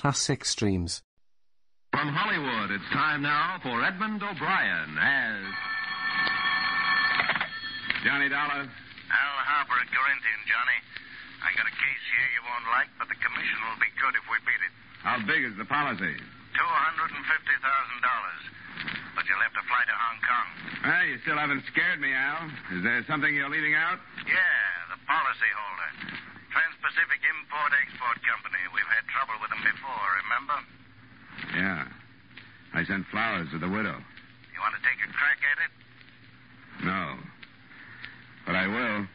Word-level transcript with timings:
classic 0.00 0.48
streams. 0.48 1.04
From 1.92 2.08
Hollywood, 2.08 2.72
it's 2.72 2.88
time 2.88 3.20
now 3.20 3.60
for 3.60 3.84
Edmond 3.84 4.24
O'Brien 4.24 4.96
as 4.96 5.44
Johnny 8.00 8.32
Dollar. 8.32 8.64
Al 8.64 9.36
Harper 9.44 9.76
at 9.76 9.92
Corinthian, 9.92 10.40
Johnny. 10.48 10.78
I 11.44 11.52
got 11.52 11.68
a 11.68 11.76
case 11.76 12.04
here 12.16 12.28
you 12.32 12.42
won't 12.48 12.64
like, 12.72 12.88
but 12.96 13.12
the 13.12 13.18
commission 13.20 13.60
will 13.68 13.76
be 13.76 13.92
good 14.00 14.16
if 14.16 14.24
we 14.24 14.40
beat 14.48 14.62
it. 14.64 14.72
How 15.04 15.20
big 15.20 15.44
is 15.44 15.52
the 15.60 15.68
policy? 15.68 16.16
Two 16.56 16.70
hundred 16.80 17.12
and 17.12 17.24
fifty 17.28 17.56
thousand 17.60 18.00
dollars. 18.00 18.42
But 19.12 19.28
you'll 19.28 19.44
have 19.44 19.52
to 19.52 19.64
fly 19.68 19.84
to 19.84 19.96
Hong 20.00 20.20
Kong. 20.24 20.48
Well, 20.80 21.04
you 21.12 21.20
still 21.28 21.36
haven't 21.36 21.68
scared 21.68 22.00
me, 22.00 22.16
Al. 22.16 22.48
Is 22.72 22.80
there 22.80 23.04
something 23.04 23.36
you're 23.36 23.52
leaving 23.52 23.76
out? 23.76 24.00
Yeah, 24.24 24.96
the 24.96 25.00
policy 25.04 25.50
holder. 25.52 25.92
Trans-Pacific 26.50 27.20
Import-Export 27.22 28.18
Company. 28.26 28.62
We've 28.74 28.90
had 28.90 29.06
trouble 29.10 29.38
with 29.38 29.50
them 29.54 29.62
before, 29.62 30.06
remember? 30.26 30.58
Yeah. 31.54 31.84
I 32.74 32.84
sent 32.84 33.06
flowers 33.10 33.48
to 33.50 33.58
the 33.58 33.68
widow. 33.68 33.96
You 33.96 34.60
want 34.60 34.74
to 34.74 34.82
take 34.82 34.98
a 35.02 35.10
crack 35.14 35.40
at 35.46 35.58
it? 35.62 35.72
No. 36.84 37.18
But 38.46 38.54
I 38.56 38.66
will. 38.66 39.06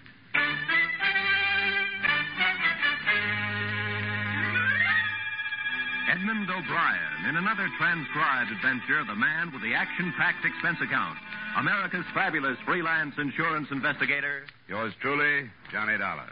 Edmond 6.10 6.49
O'Brien 6.49 7.26
in 7.30 7.36
another 7.36 7.68
transcribed 7.77 8.52
adventure, 8.52 9.04
The 9.04 9.16
Man 9.16 9.52
with 9.52 9.62
the 9.62 9.74
Action 9.74 10.13
Packed 10.18 10.46
Expense 10.46 10.80
Account. 10.82 11.18
America's 11.58 12.05
fabulous 12.13 12.58
freelance 12.66 13.16
insurance 13.18 13.68
investigator. 13.72 14.44
Yours 14.68 14.94
truly, 15.02 15.49
Johnny 15.72 15.98
Dollar. 15.98 16.30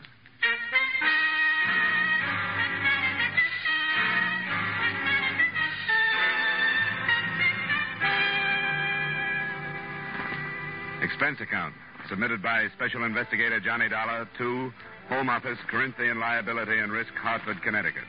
Expense 11.14 11.42
account 11.42 11.76
submitted 12.10 12.42
by 12.42 12.66
Special 12.74 13.04
Investigator 13.04 13.60
Johnny 13.60 13.88
Dollar 13.88 14.28
to 14.40 14.74
Home 15.10 15.30
Office, 15.30 15.60
Corinthian 15.70 16.20
Liability 16.20 16.80
and 16.80 16.92
Risk, 16.92 17.14
Hartford, 17.14 17.62
Connecticut. 17.62 18.02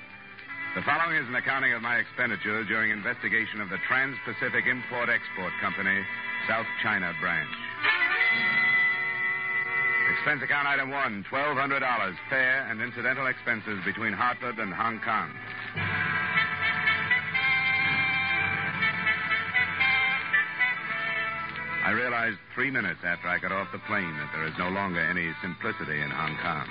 The 0.75 0.81
following 0.89 1.21
is 1.21 1.29
an 1.29 1.35
accounting 1.35 1.75
of 1.75 1.83
my 1.83 1.97
expenditures 1.97 2.67
during 2.67 2.91
investigation 2.91 3.61
of 3.61 3.69
the 3.69 3.77
Trans 3.87 4.17
Pacific 4.25 4.65
Import 4.65 5.11
Export 5.13 5.53
Company, 5.61 6.01
South 6.49 6.65
China 6.83 7.13
branch. 7.21 7.53
Expense 10.17 10.41
account 10.43 10.67
item 10.67 10.89
one 10.89 11.27
$1,200, 11.31 12.17
fare 12.31 12.67
and 12.71 12.81
incidental 12.81 13.27
expenses 13.27 13.85
between 13.85 14.15
Hartford 14.15 14.59
and 14.59 14.73
Hong 14.73 14.99
Kong. 15.05 15.29
I 21.85 21.91
realized 21.93 22.39
three 22.55 22.71
minutes 22.71 23.01
after 23.05 23.29
I 23.29 23.39
got 23.39 23.53
off 23.53 23.69
the 23.71 23.85
plane 23.85 24.17
that 24.17 24.33
there 24.33 24.47
is 24.49 24.57
no 24.57 24.71
longer 24.71 25.05
any 25.05 25.29
simplicity 25.43 26.01
in 26.01 26.09
Hong 26.09 26.33
Kong. 26.41 26.65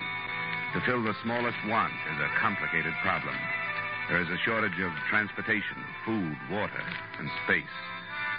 To 0.74 0.82
fill 0.90 1.04
the 1.04 1.14
smallest 1.22 1.62
want 1.70 1.94
is 2.10 2.18
a 2.18 2.40
complicated 2.42 2.94
problem. 3.06 3.38
There 4.10 4.20
is 4.20 4.28
a 4.30 4.42
shortage 4.42 4.80
of 4.82 4.90
transportation, 5.12 5.78
food, 6.04 6.34
water, 6.50 6.82
and 7.20 7.30
space. 7.46 7.76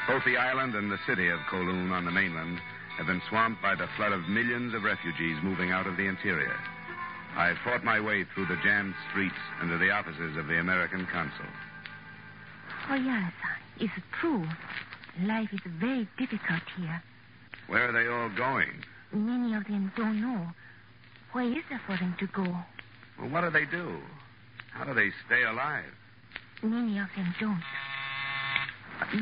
Both 0.09 0.25
the 0.27 0.37
island 0.37 0.75
and 0.75 0.91
the 0.91 0.99
city 1.07 1.29
of 1.29 1.39
Kowloon 1.47 1.93
on 1.93 2.07
the 2.07 2.11
mainland 2.11 2.59
have 2.99 3.07
been 3.07 3.23
swamped 3.29 3.63
by 3.63 3.77
the 3.77 3.89
flood 3.97 4.11
of 4.11 4.29
millions 4.29 4.75
of 4.75 4.83
refugees 4.83 5.39
moving 5.45 5.71
out 5.71 5.87
of 5.87 5.97
the 5.97 6.11
interior. 6.11 6.59
I 7.37 7.55
fought 7.63 7.85
my 7.85 8.01
way 8.01 8.25
through 8.35 8.47
the 8.47 8.59
jammed 8.65 8.95
streets 9.11 9.39
and 9.61 9.71
to 9.71 9.79
the 9.79 9.91
offices 9.91 10.37
of 10.37 10.49
the 10.49 10.59
American 10.59 11.07
consul. 11.07 11.47
Oh, 12.91 12.95
yes, 12.95 13.33
uh, 13.47 13.85
is 13.85 13.91
it 13.97 14.05
true. 14.21 14.45
Life 15.23 15.53
is 15.53 15.61
very 15.79 16.09
difficult 16.19 16.63
here. 16.77 17.03
Where 17.69 17.89
are 17.89 17.93
they 17.93 18.09
all 18.09 18.29
going? 18.37 18.83
Many 19.13 19.55
of 19.55 19.65
them 19.65 19.93
don't 19.97 20.21
know. 20.21 20.49
Where 21.33 21.45
is 21.45 21.63
there 21.71 21.81
for 21.87 21.97
them 21.97 22.17
to 22.19 22.27
go? 22.27 22.43
Well, 23.19 23.31
what 23.31 23.43
do 23.43 23.51
they 23.51 23.65
do? 23.65 23.99
How 24.73 24.85
do 24.85 24.95
they 24.95 25.11
stay 25.27 25.45
alive? 25.45 25.85
Many 26.63 26.99
of 26.99 27.07
them 27.15 27.35
don't. 27.39 27.63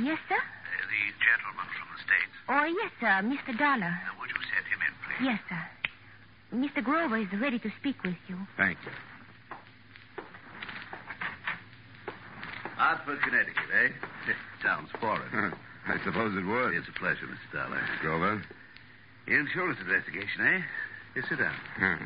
Yes, 0.03 0.19
sir? 0.29 0.37
Uh, 0.37 0.85
the 0.89 1.03
gentleman 1.21 1.69
from 1.77 1.89
the 1.93 2.01
States. 2.01 2.35
Oh, 2.49 2.65
yes, 2.65 2.91
sir. 3.01 3.21
Mr. 3.29 3.59
Dollar. 3.59 3.93
Uh, 3.93 4.17
would 4.19 4.31
you 4.31 4.41
send 4.49 4.65
him 4.67 4.81
in, 4.81 4.93
please? 5.05 5.29
Yes, 5.29 5.41
sir. 5.49 5.63
Mr. 6.57 6.85
Grover 6.85 7.19
is 7.19 7.29
ready 7.41 7.59
to 7.59 7.71
speak 7.81 8.03
with 8.03 8.17
you. 8.29 8.39
Thank 8.57 8.79
you. 8.85 8.93
Hartford, 12.77 13.21
Connecticut, 13.23 13.69
eh? 13.75 13.89
Sounds 14.63 14.89
foreign. 15.01 15.53
I 15.87 15.99
suppose 16.05 16.37
it 16.37 16.47
would. 16.47 16.75
It's 16.75 16.89
a 16.89 16.99
pleasure, 16.99 17.27
Mr. 17.27 17.53
Dollar. 17.53 17.81
Grover. 18.01 18.43
Insurance 19.27 19.79
investigation, 19.81 20.41
eh? 20.41 20.61
Here, 21.15 21.25
sit 21.29 21.39
down. 21.39 21.55
Hmm. 21.77 22.05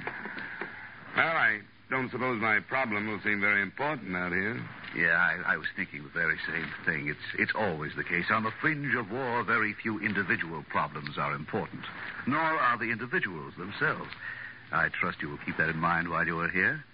Well, 1.17 1.27
I 1.37 1.61
don't 1.91 2.11
suppose 2.11 2.41
my 2.41 2.61
problem 2.61 3.09
will 3.09 3.21
seem 3.23 3.41
very 3.41 3.63
important 3.63 4.17
out 4.17 4.33
here. 4.33 4.61
Yeah, 4.97 5.17
I, 5.17 5.55
I 5.55 5.57
was 5.57 5.67
thinking 5.77 6.03
the 6.03 6.09
very 6.09 6.37
same 6.47 6.69
thing. 6.85 7.09
It's 7.09 7.39
it's 7.39 7.53
always 7.55 7.93
the 7.97 8.05
case. 8.05 8.27
On 8.31 8.43
the 8.43 8.51
fringe 8.61 8.95
of 8.95 9.11
war, 9.11 9.43
very 9.45 9.75
few 9.75 10.01
individual 10.01 10.65
problems 10.69 11.19
are 11.19 11.35
important, 11.35 11.83
nor 12.27 12.41
are 12.41 12.79
the 12.79 12.91
individuals 12.91 13.55
themselves. 13.57 14.11
I 14.73 14.89
trust 14.89 15.23
you 15.23 15.29
will 15.29 15.39
keep 15.45 15.57
that 15.59 15.69
in 15.69 15.79
mind 15.79 16.09
while 16.09 16.27
you 16.27 16.41
are 16.41 16.49
here. 16.49 16.85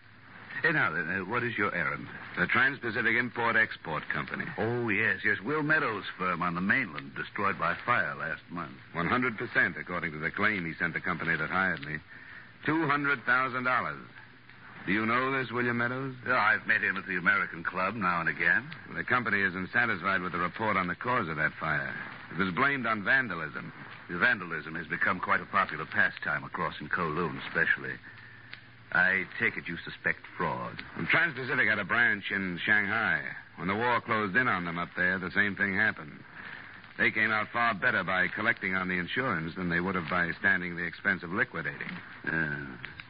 Hey, 0.60 0.72
now 0.72 0.92
then, 0.92 1.08
uh, 1.08 1.24
what 1.24 1.42
is 1.42 1.56
your 1.56 1.74
errand? 1.74 2.06
The 2.38 2.46
Trans-Pacific 2.46 3.16
Import-Export 3.16 4.08
Company. 4.08 4.44
Oh, 4.58 4.88
yes, 4.88 5.18
yes. 5.24 5.40
Will 5.40 5.62
Meadows' 5.62 6.04
firm 6.18 6.42
on 6.42 6.54
the 6.54 6.60
mainland, 6.60 7.14
destroyed 7.16 7.58
by 7.58 7.74
fire 7.86 8.14
last 8.14 8.42
month. 8.50 8.76
100%, 8.94 9.80
according 9.80 10.12
to 10.12 10.18
the 10.18 10.30
claim 10.30 10.64
he 10.64 10.74
sent 10.74 10.94
the 10.94 11.00
company 11.00 11.36
that 11.36 11.50
hired 11.50 11.84
me. 11.84 11.98
$200,000. 12.66 13.96
Do 14.86 14.92
you 14.92 15.06
know 15.06 15.30
this, 15.30 15.50
William 15.52 15.78
Meadows? 15.78 16.14
Yeah, 16.26 16.38
I've 16.38 16.66
met 16.66 16.82
him 16.82 16.96
at 16.96 17.06
the 17.06 17.16
American 17.16 17.62
Club 17.62 17.94
now 17.94 18.20
and 18.20 18.28
again. 18.28 18.68
The 18.94 19.04
company 19.04 19.40
isn't 19.40 19.70
satisfied 19.72 20.22
with 20.22 20.32
the 20.32 20.38
report 20.38 20.76
on 20.76 20.88
the 20.88 20.96
cause 20.96 21.28
of 21.28 21.36
that 21.36 21.52
fire. 21.60 21.94
It 22.32 22.38
was 22.38 22.52
blamed 22.54 22.86
on 22.86 23.04
vandalism. 23.04 23.72
The 24.10 24.18
vandalism 24.18 24.74
has 24.74 24.86
become 24.88 25.20
quite 25.20 25.40
a 25.40 25.46
popular 25.46 25.86
pastime 25.86 26.44
across 26.44 26.80
in 26.80 26.88
Kowloon, 26.88 27.38
especially. 27.46 27.94
I 28.92 29.24
take 29.40 29.56
it 29.56 29.68
you 29.68 29.76
suspect 29.84 30.20
fraud. 30.36 30.82
And 30.96 31.08
Trans-Pacific 31.08 31.68
had 31.68 31.78
a 31.78 31.84
branch 31.84 32.30
in 32.30 32.58
Shanghai. 32.64 33.22
When 33.56 33.68
the 33.68 33.74
war 33.74 34.00
closed 34.00 34.36
in 34.36 34.48
on 34.48 34.64
them 34.64 34.78
up 34.78 34.90
there, 34.96 35.18
the 35.18 35.30
same 35.30 35.56
thing 35.56 35.74
happened. 35.74 36.22
They 36.98 37.10
came 37.10 37.30
out 37.30 37.48
far 37.52 37.74
better 37.74 38.04
by 38.04 38.28
collecting 38.28 38.74
on 38.74 38.88
the 38.88 38.98
insurance 38.98 39.54
than 39.54 39.70
they 39.70 39.80
would 39.80 39.94
have 39.94 40.10
by 40.10 40.30
standing 40.38 40.76
the 40.76 40.84
expense 40.84 41.22
of 41.22 41.32
liquidating. 41.32 41.90
Uh, 42.30 42.66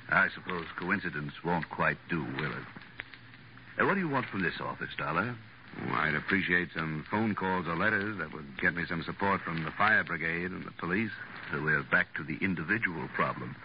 I 0.09 0.28
suppose 0.34 0.66
coincidence 0.78 1.32
won't 1.44 1.69
quite 1.69 1.99
do, 2.09 2.22
will 2.22 2.53
it? 2.53 3.81
Uh, 3.81 3.87
what 3.87 3.94
do 3.94 4.00
you 4.00 4.09
want 4.09 4.26
from 4.26 4.43
this 4.43 4.60
office, 4.60 4.91
Dollar? 4.97 5.34
Oh, 5.81 5.94
I'd 5.94 6.14
appreciate 6.14 6.69
some 6.75 7.04
phone 7.10 7.34
calls 7.34 7.66
or 7.66 7.75
letters 7.75 8.19
that 8.19 8.32
would 8.32 8.60
get 8.60 8.75
me 8.75 8.84
some 8.88 9.03
support 9.03 9.41
from 9.41 9.64
the 9.64 9.70
fire 9.72 10.04
brigade 10.04 10.50
and 10.50 10.64
the 10.64 10.70
police. 10.72 11.10
So 11.50 11.62
we're 11.62 11.82
back 11.82 12.14
to 12.16 12.22
the 12.22 12.37
individual 12.41 13.09
problem. 13.14 13.56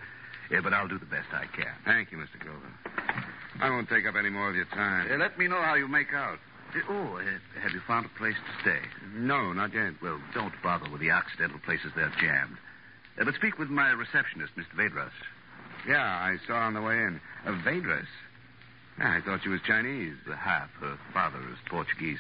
Yeah, 0.49 0.61
but 0.61 0.73
I'll 0.73 0.87
do 0.87 0.97
the 0.97 1.05
best 1.05 1.27
I 1.33 1.45
can. 1.45 1.73
Thank 1.85 2.11
you, 2.11 2.17
Mr. 2.17 2.39
Grover. 2.39 2.71
I 3.59 3.69
won't 3.69 3.89
take 3.89 4.05
up 4.05 4.15
any 4.15 4.29
more 4.29 4.49
of 4.49 4.55
your 4.55 4.65
time. 4.65 5.11
Uh, 5.11 5.17
let 5.17 5.37
me 5.37 5.47
know 5.47 5.61
how 5.61 5.75
you 5.75 5.87
make 5.87 6.13
out. 6.13 6.37
Uh, 6.75 6.79
oh, 6.89 7.17
uh, 7.17 7.61
have 7.61 7.71
you 7.71 7.81
found 7.87 8.05
a 8.05 8.19
place 8.19 8.35
to 8.35 8.61
stay? 8.61 8.79
No, 9.15 9.51
not 9.53 9.73
yet. 9.73 9.93
Well, 10.01 10.21
don't 10.33 10.53
bother 10.61 10.89
with 10.89 11.01
the 11.01 11.11
Occidental 11.11 11.59
places 11.59 11.91
they're 11.95 12.13
jammed. 12.21 12.57
Uh, 13.19 13.25
but 13.25 13.33
speak 13.35 13.57
with 13.57 13.69
my 13.69 13.89
receptionist, 13.91 14.53
Mr. 14.55 14.75
Vedras. 14.75 15.11
Yeah, 15.87 16.03
I 16.03 16.37
saw 16.45 16.55
on 16.55 16.73
the 16.73 16.81
way 16.81 16.95
in. 16.95 17.19
A 17.45 17.51
Vedras. 17.51 18.07
Yeah, 18.99 19.17
I 19.17 19.21
thought 19.21 19.41
she 19.43 19.49
was 19.49 19.61
Chinese. 19.65 20.15
Half. 20.27 20.69
Her 20.79 20.97
father 21.13 21.39
is 21.51 21.57
Portuguese. 21.69 22.19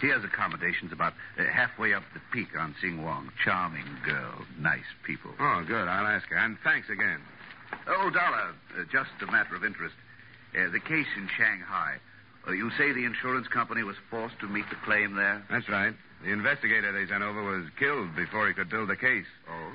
He 0.00 0.08
has 0.08 0.24
accommodations 0.24 0.92
about 0.92 1.14
uh, 1.38 1.44
halfway 1.44 1.94
up 1.94 2.02
the 2.12 2.20
peak 2.32 2.48
on 2.58 2.74
Sing 2.80 3.02
Wong. 3.02 3.30
Charming 3.42 3.86
girl. 4.04 4.44
Nice 4.58 4.84
people. 5.06 5.30
Oh, 5.40 5.64
good. 5.66 5.88
I'll 5.88 6.06
ask 6.06 6.26
her. 6.28 6.36
And 6.36 6.58
thanks 6.62 6.90
again. 6.90 7.20
Oh, 7.86 8.10
Dollar, 8.10 8.54
uh, 8.78 8.84
just 8.90 9.10
a 9.22 9.30
matter 9.30 9.54
of 9.54 9.64
interest. 9.64 9.94
Uh, 10.54 10.70
the 10.70 10.80
case 10.80 11.06
in 11.16 11.28
Shanghai. 11.36 11.96
Uh, 12.46 12.52
you 12.52 12.70
say 12.76 12.92
the 12.92 13.04
insurance 13.04 13.48
company 13.48 13.82
was 13.82 13.96
forced 14.10 14.38
to 14.40 14.46
meet 14.46 14.68
the 14.70 14.76
claim 14.84 15.14
there? 15.14 15.42
That's 15.50 15.68
right. 15.68 15.94
The 16.22 16.30
investigator 16.30 16.92
they 16.92 17.06
sent 17.10 17.22
over 17.22 17.42
was 17.42 17.68
killed 17.78 18.14
before 18.16 18.48
he 18.48 18.54
could 18.54 18.70
build 18.70 18.88
the 18.88 18.96
case. 18.96 19.26
Oh? 19.48 19.72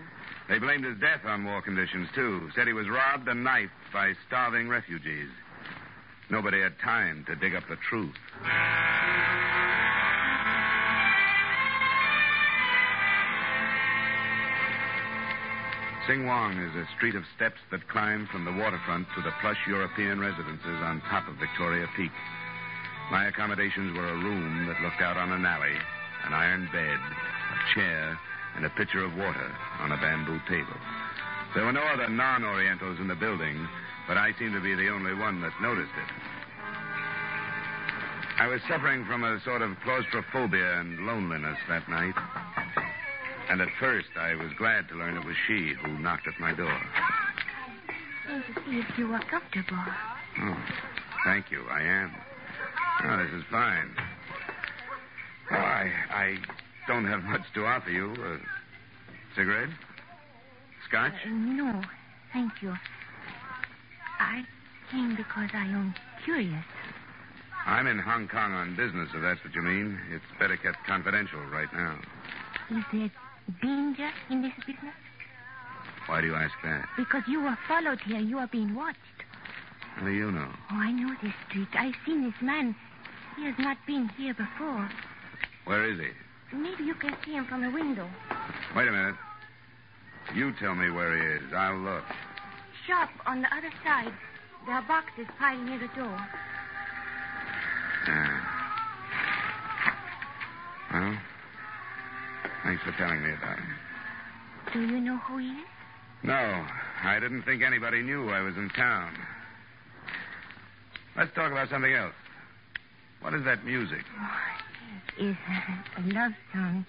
They 0.48 0.58
blamed 0.58 0.86
his 0.86 0.98
death 1.00 1.26
on 1.26 1.46
war 1.46 1.62
conditions, 1.62 2.10
too. 2.16 2.50
Said 2.56 2.68
he 2.68 2.74
was 2.74 2.90
robbed 2.90 3.28
and 3.28 3.44
knifed 3.44 3.74
by 3.94 4.14
starving 4.28 4.68
refugees. 4.68 5.30
Nobody 6.30 6.62
had 6.62 6.80
time 6.80 7.26
to 7.28 7.36
dig 7.36 7.56
up 7.56 7.64
the 7.70 7.76
truth. 7.76 8.16
Sing 16.10 16.26
Wong 16.26 16.58
is 16.58 16.74
a 16.74 16.90
street 16.98 17.14
of 17.14 17.22
steps 17.38 17.62
that 17.70 17.88
climb 17.88 18.26
from 18.34 18.44
the 18.44 18.52
waterfront 18.52 19.06
to 19.14 19.22
the 19.22 19.30
plush 19.42 19.62
European 19.68 20.20
residences 20.20 20.82
on 20.82 21.06
top 21.06 21.30
of 21.30 21.38
Victoria 21.38 21.86
Peak. 21.96 22.10
My 23.12 23.28
accommodations 23.28 23.96
were 23.96 24.10
a 24.10 24.18
room 24.18 24.66
that 24.66 24.82
looked 24.82 25.06
out 25.06 25.18
on 25.18 25.32
an 25.32 25.46
alley, 25.46 25.78
an 26.26 26.34
iron 26.34 26.68
bed, 26.74 26.98
a 26.98 27.76
chair, 27.76 28.18
and 28.56 28.66
a 28.66 28.72
pitcher 28.72 29.06
of 29.06 29.14
water 29.14 29.54
on 29.82 29.92
a 29.92 30.02
bamboo 30.02 30.42
table. 30.50 30.74
There 31.54 31.66
were 31.66 31.78
no 31.78 31.86
other 31.86 32.10
non 32.10 32.44
Orientals 32.44 32.98
in 33.00 33.08
the 33.08 33.14
building, 33.14 33.70
but 34.08 34.18
I 34.18 34.34
seemed 34.40 34.56
to 34.56 34.66
be 34.66 34.74
the 34.74 34.90
only 34.90 35.14
one 35.14 35.42
that 35.42 35.54
noticed 35.62 35.94
it. 35.94 36.10
I 38.42 38.48
was 38.48 38.62
suffering 38.68 39.06
from 39.06 39.24
a 39.24 39.40
sort 39.46 39.62
of 39.62 39.78
claustrophobia 39.84 40.80
and 40.80 41.06
loneliness 41.06 41.60
that 41.70 41.88
night. 41.88 42.18
And 43.50 43.62
at 43.62 43.70
first, 43.80 44.10
I 44.16 44.36
was 44.36 44.52
glad 44.58 44.88
to 44.90 44.96
learn 44.96 45.18
it 45.18 45.26
was 45.26 45.36
she 45.48 45.74
who 45.74 45.98
knocked 45.98 46.28
at 46.28 46.40
my 46.40 46.54
door. 46.54 46.80
Came 48.28 48.44
to 48.44 48.62
see 48.62 48.78
if 48.78 48.98
you 48.98 49.08
were 49.08 49.20
comfortable. 49.20 49.84
Oh, 50.42 50.58
thank 51.26 51.50
you. 51.50 51.66
I 51.68 51.82
am. 51.82 52.16
Oh, 53.06 53.18
this 53.18 53.34
is 53.34 53.44
fine. 53.50 53.90
Oh, 55.52 55.56
I, 55.56 55.92
I 56.12 56.38
don't 56.88 57.06
have 57.06 57.24
much 57.24 57.42
to 57.56 57.66
offer 57.66 57.90
you. 57.90 58.14
A 58.14 58.38
cigarette? 59.36 59.70
Scotch? 60.88 61.14
Uh, 61.26 61.30
no, 61.30 61.82
thank 62.32 62.52
you. 62.62 62.76
I 64.20 64.44
came 64.92 65.16
because 65.16 65.50
I 65.54 65.66
am 65.66 65.96
curious. 66.24 66.66
I'm 67.66 67.88
in 67.88 67.98
Hong 67.98 68.28
Kong 68.28 68.54
on 68.54 68.76
business, 68.76 69.10
if 69.14 69.22
that's 69.22 69.44
what 69.44 69.56
you 69.56 69.64
mean. 69.64 70.00
It's 70.12 70.24
better 70.40 70.56
kept 70.56 70.86
confidential 70.86 71.40
right 71.52 71.72
now. 71.74 72.00
Is 72.72 72.84
there 72.92 73.12
danger 73.62 74.10
in 74.30 74.42
this 74.42 74.54
business? 74.66 74.96
Why 76.08 76.22
do 76.22 76.28
you 76.28 76.36
ask 76.36 76.54
that? 76.64 76.88
Because 76.98 77.24
you 77.28 77.42
were 77.42 77.58
followed 77.68 78.00
here. 78.02 78.20
You 78.20 78.40
are 78.40 78.48
being 78.48 78.74
watched. 78.76 78.98
How 79.96 80.06
do 80.06 80.12
you 80.12 80.32
know? 80.32 80.50
Oh, 80.72 80.76
I 80.76 80.92
know 80.92 81.16
this 81.22 81.34
street. 81.48 81.68
I've 81.74 81.96
seen 82.06 82.24
this 82.24 82.42
man. 82.42 82.76
He 83.38 83.46
has 83.46 83.56
not 83.60 83.78
been 83.86 84.10
here 84.18 84.34
before. 84.34 84.90
Where 85.66 85.86
is 85.86 86.00
he? 86.00 86.56
Maybe 86.56 86.84
you 86.84 86.96
can 86.96 87.16
see 87.24 87.34
him 87.34 87.46
from 87.46 87.62
the 87.62 87.70
window. 87.70 88.10
Wait 88.76 88.88
a 88.88 88.92
minute. 88.92 89.16
You 90.34 90.54
tell 90.60 90.76
me 90.76 90.90
where 90.90 91.16
he 91.16 91.46
is. 91.46 91.54
I'll 91.54 91.78
look. 91.78 92.04
Shop 92.88 93.10
on 93.26 93.42
the 93.42 93.56
other 93.56 93.72
side. 93.84 94.14
There 94.66 94.76
are 94.76 94.82
boxes 94.88 95.28
piled 95.38 95.64
near 95.64 95.80
the 95.80 95.88
door. 95.96 96.20
Yeah. 98.08 98.42
Well, 100.92 101.18
thanks 102.70 102.84
for 102.84 102.92
telling 103.02 103.24
me 103.24 103.32
about 103.32 103.58
him. 103.58 103.76
Do 104.74 104.82
you 104.82 105.02
know 105.02 105.18
who 105.18 105.40
he 105.40 105.48
is? 105.48 105.66
No, 106.22 106.68
I 107.04 107.20
didn't 107.20 107.42
think 107.42 107.64
anybody 107.64 108.04
knew 108.04 108.30
I 108.30 108.42
was 108.42 108.56
in 108.58 108.70
town. 108.70 109.12
Let's 111.18 111.34
talk 111.34 111.52
about 111.52 111.70
something 111.70 111.92
else. 111.92 112.14
What 113.22 113.34
is 113.34 113.44
that 113.46 113.66
music? 113.66 114.06
Oh, 114.22 115.24
it 115.24 115.30
is 115.30 115.36
a 115.98 116.14
love 116.14 116.34
song. 116.54 116.86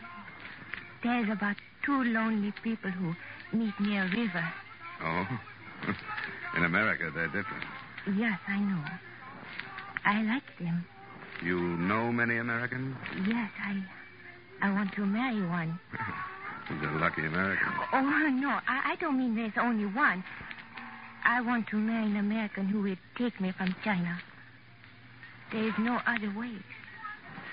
There's 1.03 1.31
about 1.31 1.57
two 1.87 2.05
lonely 2.05 2.53
people 2.63 2.91
who 2.91 3.15
meet 3.57 3.73
near 3.81 4.05
a 4.05 4.11
river. 4.11 4.53
Oh? 5.03 5.27
in 6.59 6.65
America, 6.65 7.11
they're 7.15 7.29
different. 7.29 7.65
Yes, 8.19 8.39
I 8.47 8.59
know. 8.59 8.85
I 10.05 10.23
like 10.25 10.59
them. 10.59 10.85
You 11.43 11.59
know 11.59 12.13
many 12.13 12.37
Americans? 12.37 12.97
Yes, 13.27 13.51
I 13.65 13.83
I 14.63 14.73
want 14.73 14.93
to 14.95 15.07
marry 15.07 15.47
one. 15.47 15.79
He's 16.69 16.89
a 16.89 16.93
lucky 16.99 17.27
American. 17.27 17.69
Oh, 17.93 18.01
no, 18.01 18.49
I, 18.69 18.93
I 18.93 18.97
don't 19.01 19.19
mean 19.19 19.35
there's 19.35 19.53
only 19.61 19.87
one. 19.87 20.23
I 21.25 21.41
want 21.41 21.67
to 21.69 21.77
marry 21.77 22.07
an 22.07 22.17
American 22.17 22.67
who 22.67 22.83
will 22.83 22.97
take 23.19 23.41
me 23.41 23.53
from 23.53 23.75
China. 23.83 24.19
There 25.53 25.67
is 25.67 25.75
no 25.79 26.01
other 26.07 26.33
way. 26.39 26.53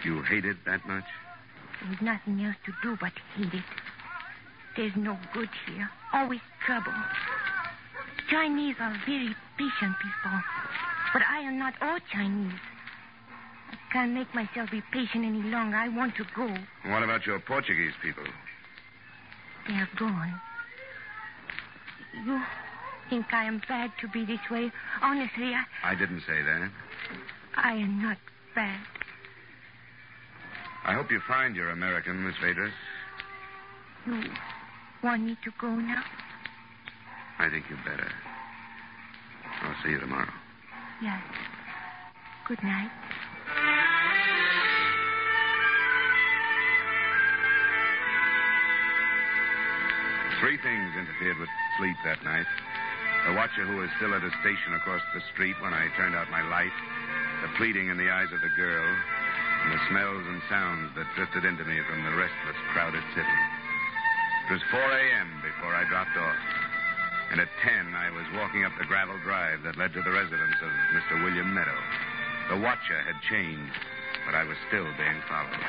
You 0.03 0.21
hate 0.21 0.45
it 0.45 0.57
that 0.65 0.85
much? 0.87 1.03
There's 1.83 2.01
nothing 2.01 2.45
else 2.45 2.55
to 2.65 2.73
do 2.83 2.97
but 2.99 3.11
hate 3.35 3.53
it. 3.53 3.63
There's 4.75 4.95
no 4.95 5.17
good 5.33 5.49
here. 5.65 5.89
Always 6.13 6.41
trouble. 6.65 6.93
Chinese 8.29 8.75
are 8.79 8.95
very 9.05 9.35
patient 9.57 9.95
people. 9.97 10.39
But 11.13 11.23
I 11.27 11.39
am 11.39 11.57
not 11.57 11.73
all 11.81 11.97
Chinese. 12.11 12.53
I 13.97 14.01
can't 14.01 14.13
make 14.13 14.35
myself 14.35 14.69
be 14.69 14.83
patient 14.91 15.25
any 15.25 15.41
longer. 15.41 15.75
I 15.75 15.89
want 15.89 16.15
to 16.17 16.25
go. 16.35 16.45
What 16.85 17.01
about 17.01 17.25
your 17.25 17.39
Portuguese 17.39 17.93
people? 17.99 18.25
They 19.67 19.73
are 19.73 19.89
gone. 19.97 20.39
You 22.23 22.39
think 23.09 23.25
I 23.33 23.45
am 23.45 23.59
bad 23.67 23.91
to 24.01 24.07
be 24.07 24.23
this 24.23 24.39
way? 24.51 24.71
Honestly, 25.01 25.51
I, 25.55 25.63
I 25.83 25.95
didn't 25.95 26.21
say 26.27 26.43
that. 26.43 26.69
I 27.55 27.73
am 27.73 27.99
not 27.99 28.17
bad. 28.53 28.79
I 30.85 30.93
hope 30.93 31.09
you 31.09 31.19
find 31.27 31.55
your 31.55 31.71
American, 31.71 32.23
Miss 32.23 32.35
Vadris. 32.35 32.69
You 34.05 34.21
want 35.01 35.23
me 35.23 35.35
to 35.43 35.51
go 35.59 35.73
now? 35.73 36.03
I 37.39 37.49
think 37.49 37.65
you'd 37.67 37.83
better. 37.83 38.11
I'll 39.63 39.75
see 39.83 39.89
you 39.89 39.99
tomorrow. 39.99 40.29
Yes. 41.01 41.19
Good 42.47 42.61
night. 42.61 42.91
Three 50.39 50.57
things 50.61 50.93
interfered 50.93 51.37
with 51.39 51.49
sleep 51.77 51.97
that 52.05 52.23
night. 52.23 52.45
The 53.25 53.33
watcher 53.33 53.65
who 53.65 53.81
was 53.81 53.89
still 53.97 54.13
at 54.13 54.23
a 54.23 54.31
station 54.41 54.77
across 54.77 55.01
the 55.13 55.25
street 55.33 55.57
when 55.61 55.73
I 55.73 55.89
turned 55.97 56.15
out 56.15 56.29
my 56.29 56.45
light, 56.45 56.73
the 57.41 57.49
pleading 57.57 57.89
in 57.89 57.97
the 57.97 58.09
eyes 58.09 58.29
of 58.31 58.41
the 58.41 58.53
girl, 58.55 58.85
and 59.65 59.73
the 59.73 59.81
smells 59.89 60.23
and 60.29 60.41
sounds 60.47 60.93
that 60.95 61.09
drifted 61.17 61.43
into 61.43 61.65
me 61.65 61.81
from 61.89 62.05
the 62.05 62.13
restless, 62.13 62.59
crowded 62.71 63.03
city. 63.17 63.39
It 64.47 64.53
was 64.53 64.63
4 64.71 64.79
a.m. 64.79 65.41
before 65.43 65.75
I 65.75 65.89
dropped 65.89 66.15
off. 66.15 66.39
And 67.31 67.41
at 67.41 67.49
10, 67.65 67.93
I 67.93 68.09
was 68.11 68.23
walking 68.33 68.63
up 68.63 68.71
the 68.79 68.85
gravel 68.85 69.17
drive 69.25 69.63
that 69.63 69.75
led 69.75 69.91
to 69.93 70.01
the 70.01 70.11
residence 70.11 70.55
of 70.61 70.71
Mr. 70.95 71.23
William 71.23 71.53
Meadow. 71.53 71.75
The 72.49 72.61
watcher 72.61 73.01
had 73.01 73.19
changed, 73.29 73.75
but 74.25 74.35
I 74.35 74.45
was 74.45 74.55
still 74.69 74.85
being 74.85 75.21
followed. 75.27 75.65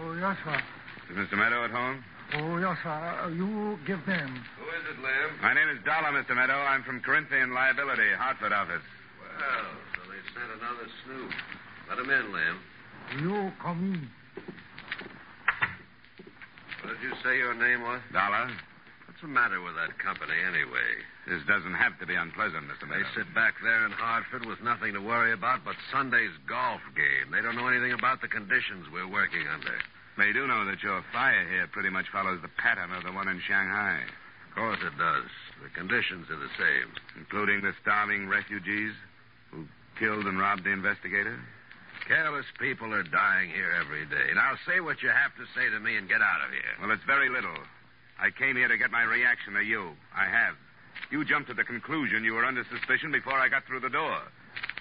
Oh, 0.00 0.14
yes, 0.14 0.36
sir. 0.42 0.62
Is 1.12 1.28
Mr. 1.28 1.36
Meadow 1.36 1.64
at 1.64 1.70
home? 1.70 2.02
Oh. 2.84 3.28
You 3.28 3.78
give 3.86 4.04
them. 4.06 4.30
Who 4.58 4.66
is 4.66 4.84
it, 4.90 4.98
Lim? 5.00 5.28
My 5.42 5.54
name 5.54 5.68
is 5.70 5.78
Dollar, 5.84 6.10
Mr. 6.10 6.34
Meadow. 6.34 6.58
I'm 6.58 6.82
from 6.82 7.00
Corinthian 7.00 7.54
Liability, 7.54 8.10
Hartford 8.18 8.52
office. 8.52 8.82
Well, 9.22 9.66
so 9.94 10.00
they 10.10 10.18
sent 10.34 10.50
another 10.58 10.88
snoop. 11.04 11.30
Let 11.88 11.98
him 11.98 12.10
in, 12.10 12.32
Lim. 12.32 12.56
You 13.22 13.52
come 13.62 13.80
in. 13.94 14.10
What 16.82 16.94
did 16.98 17.02
you 17.02 17.14
say 17.22 17.38
your 17.38 17.54
name 17.54 17.82
was? 17.82 18.00
Dollar? 18.12 18.50
What's 19.06 19.20
the 19.22 19.28
matter 19.28 19.60
with 19.62 19.76
that 19.76 19.96
company, 19.98 20.34
anyway? 20.42 20.90
This 21.28 21.40
doesn't 21.48 21.74
have 21.74 21.96
to 22.00 22.06
be 22.06 22.14
unpleasant, 22.14 22.66
Mr. 22.68 22.84
They 22.90 22.98
Meadow. 23.00 23.14
sit 23.16 23.32
back 23.34 23.54
there 23.62 23.86
in 23.86 23.92
Hartford 23.92 24.44
with 24.44 24.60
nothing 24.60 24.92
to 24.92 25.00
worry 25.00 25.32
about 25.32 25.64
but 25.64 25.76
Sunday's 25.92 26.34
golf 26.48 26.80
game. 26.96 27.30
They 27.32 27.40
don't 27.40 27.56
know 27.56 27.68
anything 27.68 27.92
about 27.92 28.20
the 28.20 28.28
conditions 28.28 28.90
we're 28.92 29.08
working 29.08 29.46
under. 29.48 29.78
They 30.16 30.32
do 30.32 30.46
know 30.46 30.64
that 30.66 30.82
your 30.82 31.02
fire 31.12 31.46
here 31.48 31.66
pretty 31.66 31.90
much 31.90 32.06
follows 32.12 32.40
the 32.42 32.48
pattern 32.56 32.92
of 32.92 33.02
the 33.04 33.12
one 33.12 33.28
in 33.28 33.40
Shanghai, 33.40 34.00
Of 34.50 34.54
course 34.54 34.78
it 34.80 34.96
does. 34.96 35.26
The 35.62 35.68
conditions 35.70 36.30
are 36.30 36.36
the 36.38 36.52
same. 36.58 36.92
including 37.18 37.62
the 37.62 37.74
starving 37.82 38.28
refugees 38.28 38.92
who 39.50 39.66
killed 39.98 40.26
and 40.26 40.38
robbed 40.38 40.64
the 40.64 40.70
investigator. 40.70 41.38
Careless 42.06 42.46
people 42.60 42.92
are 42.92 43.02
dying 43.02 43.50
here 43.50 43.72
every 43.80 44.04
day. 44.06 44.30
Now 44.34 44.54
say 44.66 44.80
what 44.80 45.02
you 45.02 45.08
have 45.08 45.34
to 45.36 45.46
say 45.56 45.70
to 45.70 45.80
me 45.80 45.96
and 45.96 46.08
get 46.08 46.20
out 46.20 46.44
of 46.44 46.50
here. 46.50 46.74
Well, 46.80 46.90
it's 46.90 47.04
very 47.04 47.28
little. 47.30 47.56
I 48.20 48.30
came 48.30 48.56
here 48.56 48.68
to 48.68 48.76
get 48.78 48.90
my 48.90 49.02
reaction 49.02 49.54
to 49.54 49.62
you. 49.62 49.92
I 50.14 50.26
have. 50.26 50.54
You 51.10 51.24
jumped 51.24 51.48
to 51.48 51.54
the 51.54 51.64
conclusion 51.64 52.22
you 52.24 52.34
were 52.34 52.44
under 52.44 52.64
suspicion 52.70 53.10
before 53.10 53.34
I 53.38 53.48
got 53.48 53.64
through 53.64 53.80
the 53.80 53.90
door. 53.90 54.20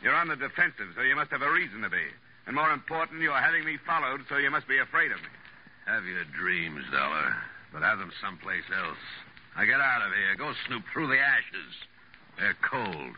You're 0.04 0.16
on 0.16 0.28
the 0.28 0.36
defensive, 0.36 0.90
so 0.96 1.02
you 1.02 1.16
must 1.16 1.32
have 1.32 1.42
a 1.42 1.52
reason 1.52 1.82
to 1.82 1.90
be. 1.90 2.04
And 2.46 2.56
more 2.56 2.72
important, 2.72 3.22
you're 3.22 3.34
having 3.34 3.64
me 3.64 3.78
followed, 3.86 4.22
so 4.28 4.38
you 4.38 4.52
must 4.52 4.68
be 4.68 4.78
afraid 4.78 5.12
of 5.12 5.20
me. 5.20 5.32
Have 5.86 6.06
your 6.06 6.24
dreams, 6.36 6.84
Dollar, 6.92 7.36
but 7.72 7.84
have 7.84 8.00
them 8.00 8.12
someplace 8.22 8.68
else. 8.72 9.00
Now 9.56 9.64
get 9.64 9.80
out 9.80 10.02
of 10.02 10.12
here. 10.14 10.36
Go 10.36 10.54
snoop 10.68 10.84
through 10.92 11.08
the 11.08 11.20
ashes. 11.20 11.72
They're 12.40 12.58
cold. 12.64 13.16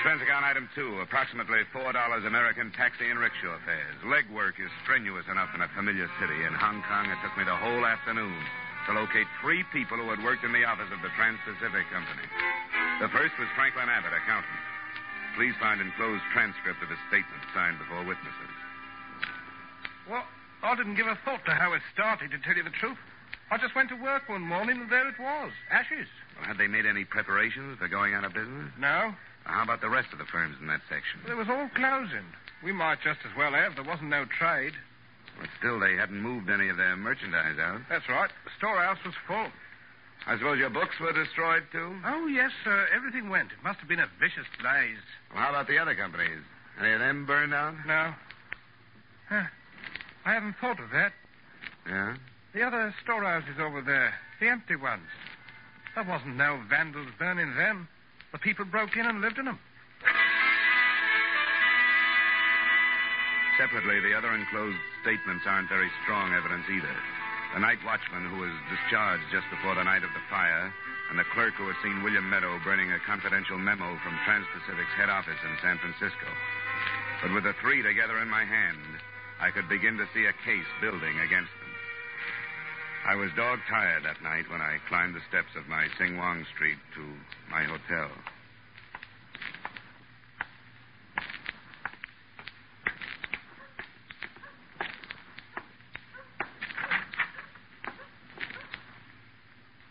Expense 0.00 0.22
account 0.24 0.48
item 0.48 0.64
two, 0.74 1.00
approximately 1.04 1.60
$4 1.76 1.92
American 2.24 2.72
taxi 2.72 3.10
and 3.10 3.20
rickshaw 3.20 3.60
fares. 3.68 4.00
Legwork 4.00 4.56
is 4.56 4.72
strenuous 4.82 5.28
enough 5.28 5.52
in 5.54 5.60
a 5.60 5.68
familiar 5.76 6.08
city. 6.16 6.40
In 6.48 6.54
Hong 6.56 6.80
Kong, 6.88 7.04
it 7.04 7.20
took 7.20 7.36
me 7.36 7.44
the 7.44 7.56
whole 7.56 7.84
afternoon 7.84 8.32
to 8.88 8.96
locate 8.96 9.28
three 9.42 9.60
people 9.76 9.98
who 9.98 10.08
had 10.08 10.24
worked 10.24 10.44
in 10.44 10.52
the 10.56 10.64
office 10.64 10.88
of 10.88 11.02
the 11.04 11.12
Trans 11.16 11.36
Pacific 11.44 11.84
Company. 11.92 12.24
The 13.00 13.08
first 13.08 13.32
was 13.40 13.48
Franklin 13.56 13.88
Abbott, 13.88 14.12
accountant. 14.12 14.60
please 15.34 15.54
find 15.58 15.80
enclosed 15.80 16.22
transcript 16.36 16.82
of 16.84 16.90
his 16.92 17.00
statement 17.08 17.40
signed 17.56 17.78
before 17.80 18.04
witnesses. 18.04 18.52
Well, 20.04 20.28
I 20.62 20.76
didn't 20.76 20.96
give 20.96 21.06
a 21.06 21.16
thought 21.24 21.44
to 21.46 21.54
how 21.56 21.72
it 21.72 21.80
started, 21.94 22.30
to 22.30 22.38
tell 22.38 22.56
you 22.56 22.62
the 22.62 22.76
truth. 22.76 22.98
I 23.50 23.56
just 23.56 23.74
went 23.74 23.88
to 23.88 23.96
work 23.96 24.28
one 24.28 24.42
morning 24.42 24.82
and 24.84 24.90
there 24.90 25.08
it 25.08 25.18
was. 25.18 25.50
Ashes. 25.70 26.08
Well, 26.36 26.44
had 26.46 26.58
they 26.58 26.68
made 26.68 26.84
any 26.84 27.04
preparations 27.04 27.78
for 27.78 27.88
going 27.88 28.12
out 28.12 28.24
of 28.24 28.34
business? 28.34 28.68
No. 28.78 29.14
How 29.44 29.62
about 29.62 29.80
the 29.80 29.88
rest 29.88 30.12
of 30.12 30.18
the 30.18 30.28
firms 30.28 30.56
in 30.60 30.66
that 30.68 30.82
section? 30.88 31.24
It 31.26 31.40
was 31.40 31.48
all 31.48 31.70
closing. 31.74 32.28
We 32.62 32.72
might 32.72 33.00
just 33.00 33.20
as 33.24 33.32
well 33.34 33.52
have. 33.52 33.76
There 33.76 33.84
wasn't 33.84 34.10
no 34.10 34.26
trade. 34.26 34.74
But 35.40 35.48
still, 35.58 35.80
they 35.80 35.96
hadn't 35.96 36.20
moved 36.20 36.50
any 36.50 36.68
of 36.68 36.76
their 36.76 36.96
merchandise 36.96 37.58
out. 37.58 37.80
That's 37.88 38.08
right. 38.10 38.30
The 38.44 38.50
storehouse 38.58 38.98
was 39.06 39.14
full. 39.26 39.48
I 40.26 40.36
suppose 40.36 40.58
your 40.58 40.70
books 40.70 41.00
were 41.00 41.12
destroyed, 41.12 41.64
too? 41.72 41.96
Oh, 42.04 42.26
yes, 42.26 42.50
sir. 42.62 42.86
Everything 42.94 43.30
went. 43.30 43.52
It 43.52 43.64
must 43.64 43.80
have 43.80 43.88
been 43.88 44.00
a 44.00 44.08
vicious 44.20 44.46
blaze. 44.60 45.02
Well, 45.32 45.42
how 45.42 45.50
about 45.50 45.66
the 45.66 45.78
other 45.78 45.94
companies? 45.94 46.40
Any 46.78 46.92
of 46.92 47.00
them 47.00 47.26
burned 47.26 47.52
down? 47.52 47.82
No. 47.86 48.14
Huh. 49.28 49.44
I 50.24 50.32
haven't 50.32 50.56
thought 50.60 50.78
of 50.78 50.90
that. 50.92 51.12
Yeah? 51.88 52.16
The 52.52 52.62
other 52.62 52.94
storehouses 53.02 53.58
over 53.60 53.80
there, 53.80 54.14
the 54.40 54.48
empty 54.48 54.76
ones. 54.76 55.08
There 55.94 56.04
wasn't 56.04 56.36
no 56.36 56.60
vandals 56.68 57.08
burning 57.18 57.54
them. 57.56 57.88
The 58.32 58.38
people 58.38 58.64
broke 58.64 58.96
in 58.96 59.06
and 59.06 59.20
lived 59.20 59.38
in 59.38 59.46
them. 59.46 59.58
Separately, 63.58 64.00
the 64.00 64.16
other 64.16 64.32
enclosed 64.32 64.78
statements 65.02 65.44
aren't 65.46 65.68
very 65.68 65.90
strong 66.02 66.32
evidence 66.32 66.64
either. 66.70 66.96
The 67.54 67.58
night 67.58 67.82
watchman 67.84 68.30
who 68.30 68.38
was 68.46 68.54
discharged 68.70 69.26
just 69.32 69.50
before 69.50 69.74
the 69.74 69.82
night 69.82 70.04
of 70.04 70.14
the 70.14 70.22
fire, 70.30 70.72
and 71.10 71.18
the 71.18 71.26
clerk 71.34 71.54
who 71.54 71.66
had 71.66 71.76
seen 71.82 72.02
William 72.02 72.30
Meadow 72.30 72.60
burning 72.62 72.92
a 72.92 73.00
confidential 73.00 73.58
memo 73.58 73.98
from 74.04 74.18
Trans-Pacific's 74.24 74.94
head 74.96 75.10
office 75.10 75.38
in 75.42 75.58
San 75.60 75.78
Francisco. 75.78 76.30
But 77.20 77.34
with 77.34 77.44
the 77.44 77.54
three 77.60 77.82
together 77.82 78.18
in 78.18 78.30
my 78.30 78.44
hand, 78.44 79.02
I 79.40 79.50
could 79.50 79.68
begin 79.68 79.96
to 79.98 80.06
see 80.14 80.26
a 80.26 80.32
case 80.46 80.68
building 80.80 81.18
against 81.18 81.50
them. 81.58 81.74
I 83.04 83.16
was 83.16 83.30
dog 83.34 83.58
tired 83.68 84.04
that 84.04 84.22
night 84.22 84.48
when 84.48 84.60
I 84.60 84.78
climbed 84.88 85.14
the 85.16 85.26
steps 85.28 85.56
of 85.56 85.66
my 85.66 85.88
Sing 85.98 86.16
Wong 86.16 86.46
Street 86.54 86.78
to 86.94 87.02
my 87.50 87.64
hotel. 87.64 88.10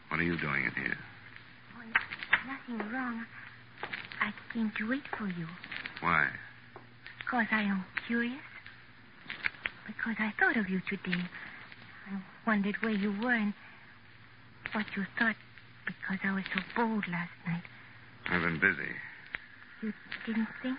What 0.09 0.18
are 0.18 0.18
you 0.29 0.37
doing 0.37 0.63
in 0.63 0.71
here? 0.83 0.97
Oh, 1.75 1.81
nothing 2.45 2.91
wrong. 2.93 3.25
I 4.21 4.31
came 4.53 4.71
to 4.77 4.89
wait 4.89 5.01
for 5.17 5.25
you. 5.25 5.47
Why? 6.01 6.27
Because 7.17 7.47
I 7.51 7.63
am 7.63 7.83
curious. 8.05 8.37
Because 9.87 10.15
I 10.19 10.31
thought 10.39 10.55
of 10.55 10.69
you 10.69 10.81
today. 10.87 11.19
I 12.11 12.21
wondered 12.45 12.75
where 12.81 12.91
you 12.91 13.11
were 13.23 13.33
and 13.33 13.53
what 14.73 14.85
you 14.95 15.03
thought 15.17 15.35
because 15.87 16.19
I 16.23 16.31
was 16.31 16.43
so 16.53 16.61
bold 16.75 17.05
last 17.07 17.31
night. 17.47 17.63
I've 18.27 18.43
been 18.43 18.59
busy. 18.59 18.91
You 19.81 19.93
didn't 20.27 20.47
think? 20.61 20.77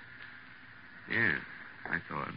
Yes, 1.10 1.40
I 1.86 1.98
thought. 2.08 2.34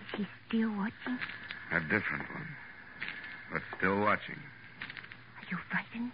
Is 0.00 0.16
he 0.16 0.26
still 0.48 0.70
watching? 0.76 1.18
A 1.72 1.80
different 1.80 2.28
one. 2.32 2.48
But 3.52 3.62
still 3.76 3.98
watching. 3.98 4.36
Are 4.36 5.46
you 5.50 5.58
frightened? 5.70 6.12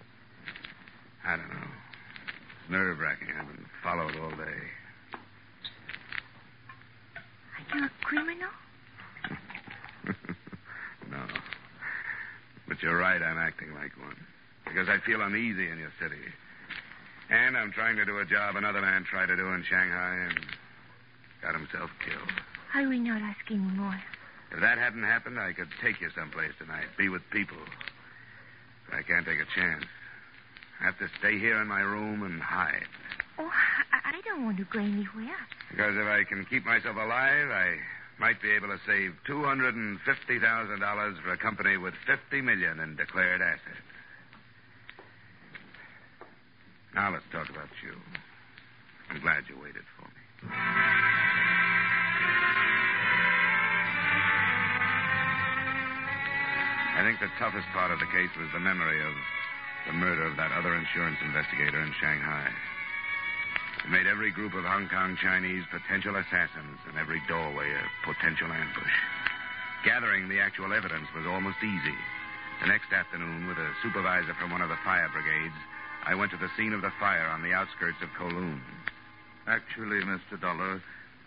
I 1.24 1.36
don't 1.36 1.48
know. 1.48 1.70
It's 2.60 2.70
nerve 2.70 2.98
wracking. 2.98 3.28
I've 3.38 3.46
been 3.46 3.66
followed 3.82 4.16
all 4.16 4.30
day. 4.30 4.60
Are 7.56 7.78
you 7.78 7.84
a 7.84 7.90
criminal? 8.02 8.50
no. 11.10 11.24
But 12.68 12.82
you're 12.82 12.96
right, 12.96 13.22
I'm 13.22 13.38
acting 13.38 13.72
like 13.74 13.96
one. 13.98 14.16
Because 14.64 14.88
I 14.88 14.98
feel 15.04 15.20
uneasy 15.20 15.68
in 15.68 15.78
your 15.78 15.92
city. 16.00 16.16
And 17.30 17.56
I'm 17.56 17.72
trying 17.72 17.96
to 17.96 18.04
do 18.04 18.18
a 18.18 18.24
job 18.24 18.56
another 18.56 18.80
man 18.80 19.04
tried 19.04 19.26
to 19.26 19.36
do 19.36 19.46
in 19.52 19.64
Shanghai 19.64 20.28
and 20.28 20.40
got 21.40 21.54
himself 21.54 21.90
killed. 22.04 22.28
I 22.74 22.86
will 22.86 22.98
not 22.98 23.20
ask 23.22 23.50
any 23.50 23.58
more. 23.58 23.98
If 24.52 24.60
that 24.60 24.76
hadn't 24.78 25.04
happened, 25.04 25.40
I 25.40 25.52
could 25.52 25.68
take 25.82 26.00
you 26.00 26.10
someplace 26.14 26.52
tonight, 26.58 26.84
be 26.98 27.08
with 27.08 27.22
people. 27.30 27.56
But 28.88 28.98
I 28.98 29.02
can't 29.02 29.24
take 29.24 29.40
a 29.40 29.48
chance. 29.58 29.84
I 30.80 30.84
have 30.84 30.98
to 30.98 31.08
stay 31.18 31.38
here 31.38 31.60
in 31.60 31.68
my 31.68 31.80
room 31.80 32.22
and 32.22 32.40
hide. 32.40 32.86
Oh, 33.38 33.50
I, 33.92 34.16
I 34.16 34.20
don't 34.24 34.44
want 34.44 34.58
to 34.58 34.64
go 34.64 34.78
anywhere. 34.78 35.40
Because 35.70 35.96
if 35.96 36.06
I 36.06 36.24
can 36.28 36.44
keep 36.44 36.66
myself 36.66 36.96
alive, 36.96 37.48
I 37.48 37.76
might 38.18 38.42
be 38.42 38.50
able 38.50 38.68
to 38.68 38.78
save 38.86 39.14
two 39.26 39.42
hundred 39.42 39.74
and 39.74 39.98
fifty 40.00 40.38
thousand 40.38 40.80
dollars 40.80 41.16
for 41.24 41.32
a 41.32 41.38
company 41.38 41.78
with 41.78 41.94
fifty 42.06 42.42
million 42.42 42.78
in 42.78 42.96
declared 42.96 43.40
assets. 43.40 43.88
Now 46.94 47.10
let's 47.10 47.24
talk 47.32 47.48
about 47.48 47.70
you. 47.82 47.96
I'm 49.08 49.20
glad 49.20 49.44
you 49.48 49.56
waited 49.56 49.84
for 49.96 50.04
me. 50.04 50.52
I 56.92 57.00
think 57.02 57.20
the 57.20 57.32
toughest 57.40 57.66
part 57.72 57.90
of 57.90 58.00
the 58.00 58.12
case 58.12 58.28
was 58.36 58.52
the 58.52 58.60
memory 58.60 59.00
of 59.00 59.14
the 59.86 59.96
murder 59.96 60.24
of 60.28 60.36
that 60.36 60.52
other 60.52 60.74
insurance 60.76 61.16
investigator 61.24 61.80
in 61.80 61.92
Shanghai. 61.98 62.52
It 63.84 63.90
made 63.90 64.06
every 64.06 64.30
group 64.30 64.54
of 64.54 64.64
Hong 64.64 64.88
Kong 64.88 65.16
Chinese 65.16 65.64
potential 65.72 66.14
assassins 66.16 66.78
and 66.86 66.98
every 66.98 67.20
doorway 67.26 67.72
a 67.72 68.06
potential 68.06 68.52
ambush. 68.52 68.96
Gathering 69.84 70.28
the 70.28 70.38
actual 70.38 70.72
evidence 70.72 71.08
was 71.16 71.26
almost 71.26 71.58
easy. 71.64 71.96
The 72.60 72.68
next 72.68 72.92
afternoon, 72.92 73.48
with 73.48 73.58
a 73.58 73.72
supervisor 73.82 74.34
from 74.38 74.52
one 74.52 74.62
of 74.62 74.68
the 74.68 74.78
fire 74.84 75.08
brigades, 75.08 75.58
I 76.04 76.14
went 76.14 76.30
to 76.30 76.36
the 76.36 76.52
scene 76.56 76.72
of 76.72 76.82
the 76.82 76.92
fire 77.00 77.26
on 77.26 77.42
the 77.42 77.54
outskirts 77.54 77.98
of 78.02 78.10
Kowloon. 78.14 78.60
Actually, 79.48 80.04
Mr. 80.04 80.38
Dollar, 80.38 80.80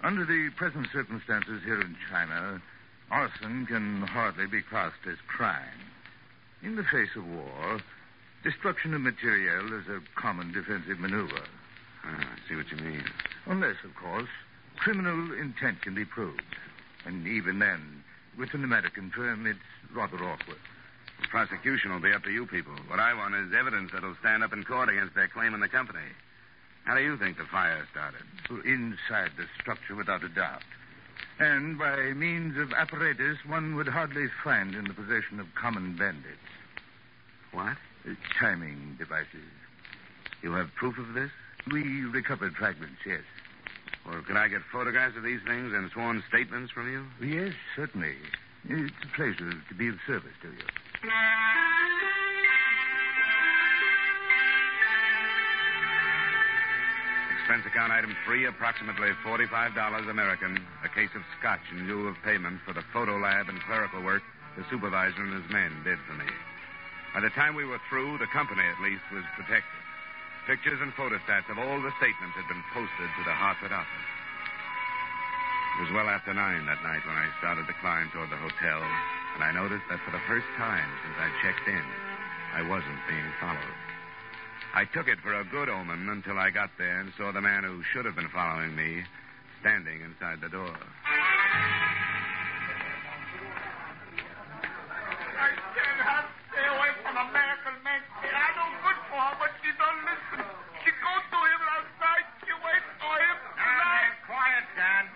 under 0.03 0.24
the 0.24 0.50
present 0.55 0.88
circumstances 0.93 1.62
here 1.65 1.81
in 1.81 1.98
China, 2.10 2.62
arson 3.12 3.65
can 3.65 4.01
hardly 4.01 4.47
be 4.47 4.62
classed 4.62 5.05
as 5.09 5.17
crime. 5.27 5.91
In 6.63 6.75
the 6.75 6.83
face 6.83 7.15
of 7.15 7.27
war, 7.27 7.79
destruction 8.43 8.93
of 8.93 9.01
material 9.01 9.74
is 9.74 9.88
a 9.88 10.01
common 10.19 10.51
defensive 10.51 11.00
maneuver. 11.00 11.43
Ah, 12.03 12.33
I 12.33 12.50
see 12.50 12.55
what 12.55 12.71
you 12.71 12.77
mean. 12.77 13.03
Unless, 13.45 13.77
of 13.83 13.95
course, 13.95 14.29
criminal 14.77 15.33
intent 15.33 15.81
can 15.81 15.95
be 15.95 16.05
proved. 16.05 16.41
And 17.05 17.27
even 17.27 17.59
then, 17.59 18.03
with 18.38 18.53
an 18.53 18.63
American 18.63 19.12
firm, 19.12 19.45
it's 19.45 19.59
rather 19.93 20.17
awkward. 20.17 20.57
The 21.21 21.27
prosecution 21.27 21.91
will 21.91 22.01
be 22.01 22.13
up 22.13 22.24
to 22.24 22.31
you 22.31 22.45
people. 22.45 22.74
What 22.88 23.00
I 23.00 23.13
want 23.13 23.35
is 23.35 23.53
evidence 23.57 23.91
that'll 23.93 24.15
stand 24.19 24.43
up 24.43 24.53
in 24.53 24.63
court 24.63 24.89
against 24.89 25.15
their 25.15 25.27
claim 25.27 25.53
in 25.53 25.59
the 25.59 25.69
company. 25.69 26.00
How 26.83 26.95
do 26.95 27.01
you 27.01 27.17
think 27.17 27.38
the 27.38 27.45
fire 27.45 27.88
started? 27.91 28.21
Inside 28.65 29.31
the 29.38 29.45
structure, 29.59 29.95
without 29.95 30.24
a 30.24 30.29
doubt. 30.29 30.62
And 31.39 31.77
by 31.77 32.13
means 32.13 32.57
of 32.57 32.71
apparatus 32.71 33.37
one 33.45 33.75
would 33.75 33.87
hardly 33.87 34.27
find 34.43 34.73
in 34.73 34.85
the 34.85 34.93
possession 34.93 35.39
of 35.39 35.47
common 35.53 35.95
bandits. 35.97 36.37
What? 37.51 37.75
Uh, 38.07 38.13
timing 38.39 38.95
devices. 38.97 39.51
You 40.41 40.53
have 40.53 40.73
proof 40.75 40.97
of 40.97 41.13
this? 41.13 41.31
We 41.71 42.05
recovered 42.05 42.55
fragments, 42.55 42.99
yes. 43.05 43.21
Well, 44.05 44.21
can 44.21 44.37
I 44.37 44.47
get 44.47 44.61
photographs 44.71 45.17
of 45.17 45.23
these 45.23 45.41
things 45.45 45.73
and 45.73 45.89
sworn 45.91 46.23
statements 46.29 46.71
from 46.71 46.91
you? 46.91 47.05
Yes, 47.25 47.53
certainly. 47.75 48.15
It's 48.69 48.93
a 49.03 49.15
pleasure 49.15 49.51
to 49.51 49.75
be 49.75 49.89
of 49.89 49.95
service 50.07 50.33
to 50.41 50.47
you. 50.49 51.09
Expense 57.45 57.69
account 57.69 57.93
item 57.93 58.09
three, 58.25 58.49
approximately 58.49 59.13
$45 59.21 59.77
American. 60.09 60.57
A 60.81 60.89
case 60.89 61.13
of 61.13 61.21
scotch 61.37 61.61
in 61.69 61.85
lieu 61.85 62.09
of 62.09 62.17
payment 62.25 62.57
for 62.65 62.73
the 62.73 62.81
photo 62.89 63.21
lab 63.21 63.53
and 63.53 63.61
clerical 63.69 64.01
work 64.01 64.25
the 64.57 64.65
supervisor 64.65 65.21
and 65.21 65.29
his 65.29 65.45
men 65.53 65.69
did 65.85 66.01
for 66.09 66.17
me. 66.17 66.25
By 67.13 67.21
the 67.21 67.29
time 67.37 67.53
we 67.53 67.69
were 67.69 67.77
through, 67.85 68.17
the 68.17 68.25
company, 68.33 68.65
at 68.65 68.81
least, 68.81 69.05
was 69.13 69.21
protected. 69.37 69.77
Pictures 70.49 70.81
and 70.81 70.89
photostats 70.97 71.45
of 71.53 71.61
all 71.61 71.77
the 71.85 71.93
statements 72.01 72.33
had 72.33 72.49
been 72.49 72.65
posted 72.73 73.13
to 73.13 73.23
the 73.29 73.37
Hartford 73.37 73.77
office. 73.77 74.09
It 75.77 75.85
was 75.85 75.93
well 75.93 76.09
after 76.09 76.33
nine 76.33 76.65
that 76.65 76.81
night 76.81 77.05
when 77.05 77.13
I 77.13 77.29
started 77.37 77.69
to 77.69 77.77
climb 77.77 78.09
toward 78.09 78.33
the 78.33 78.41
hotel, 78.41 78.81
and 79.37 79.45
I 79.45 79.53
noticed 79.53 79.85
that 79.93 80.01
for 80.01 80.09
the 80.09 80.25
first 80.25 80.49
time 80.57 80.89
since 81.05 81.17
I 81.21 81.29
checked 81.45 81.69
in, 81.69 81.85
I 82.57 82.65
wasn't 82.65 83.05
being 83.05 83.29
followed. 83.37 83.84
I 84.75 84.84
took 84.84 85.08
it 85.08 85.24
for 85.24 85.32
a 85.32 85.48
good 85.48 85.72
omen 85.72 86.12
until 86.12 86.36
I 86.38 86.51
got 86.51 86.67
there 86.77 87.00
and 87.00 87.08
saw 87.15 87.32
the 87.32 87.39
man 87.39 87.63
who 87.63 87.79
should 87.96 88.03
have 88.03 88.20
been 88.20 88.27
following 88.27 88.75
me 88.75 89.08
standing 89.63 90.03
inside 90.03 90.44
the 90.44 90.51
door. 90.51 90.75
I 95.32 95.48
stay 96.51 96.67
away 96.67 96.91
from 97.08 97.15
I 97.15 98.51
good 98.84 99.00
for 99.08 99.15
her, 99.15 99.36
but 99.39 99.55
she 99.63 99.72
don't 99.79 100.01
listen. 100.03 100.44
She 100.84 100.91
to 100.91 101.39
him 101.39 101.62
last 101.72 101.96
night. 102.03 102.27
She 102.44 102.51
waits 102.60 102.91
for 103.00 103.15
him 103.15 103.38
ah, 103.55 104.12
quiet. 104.27 104.67
There, 104.75 105.08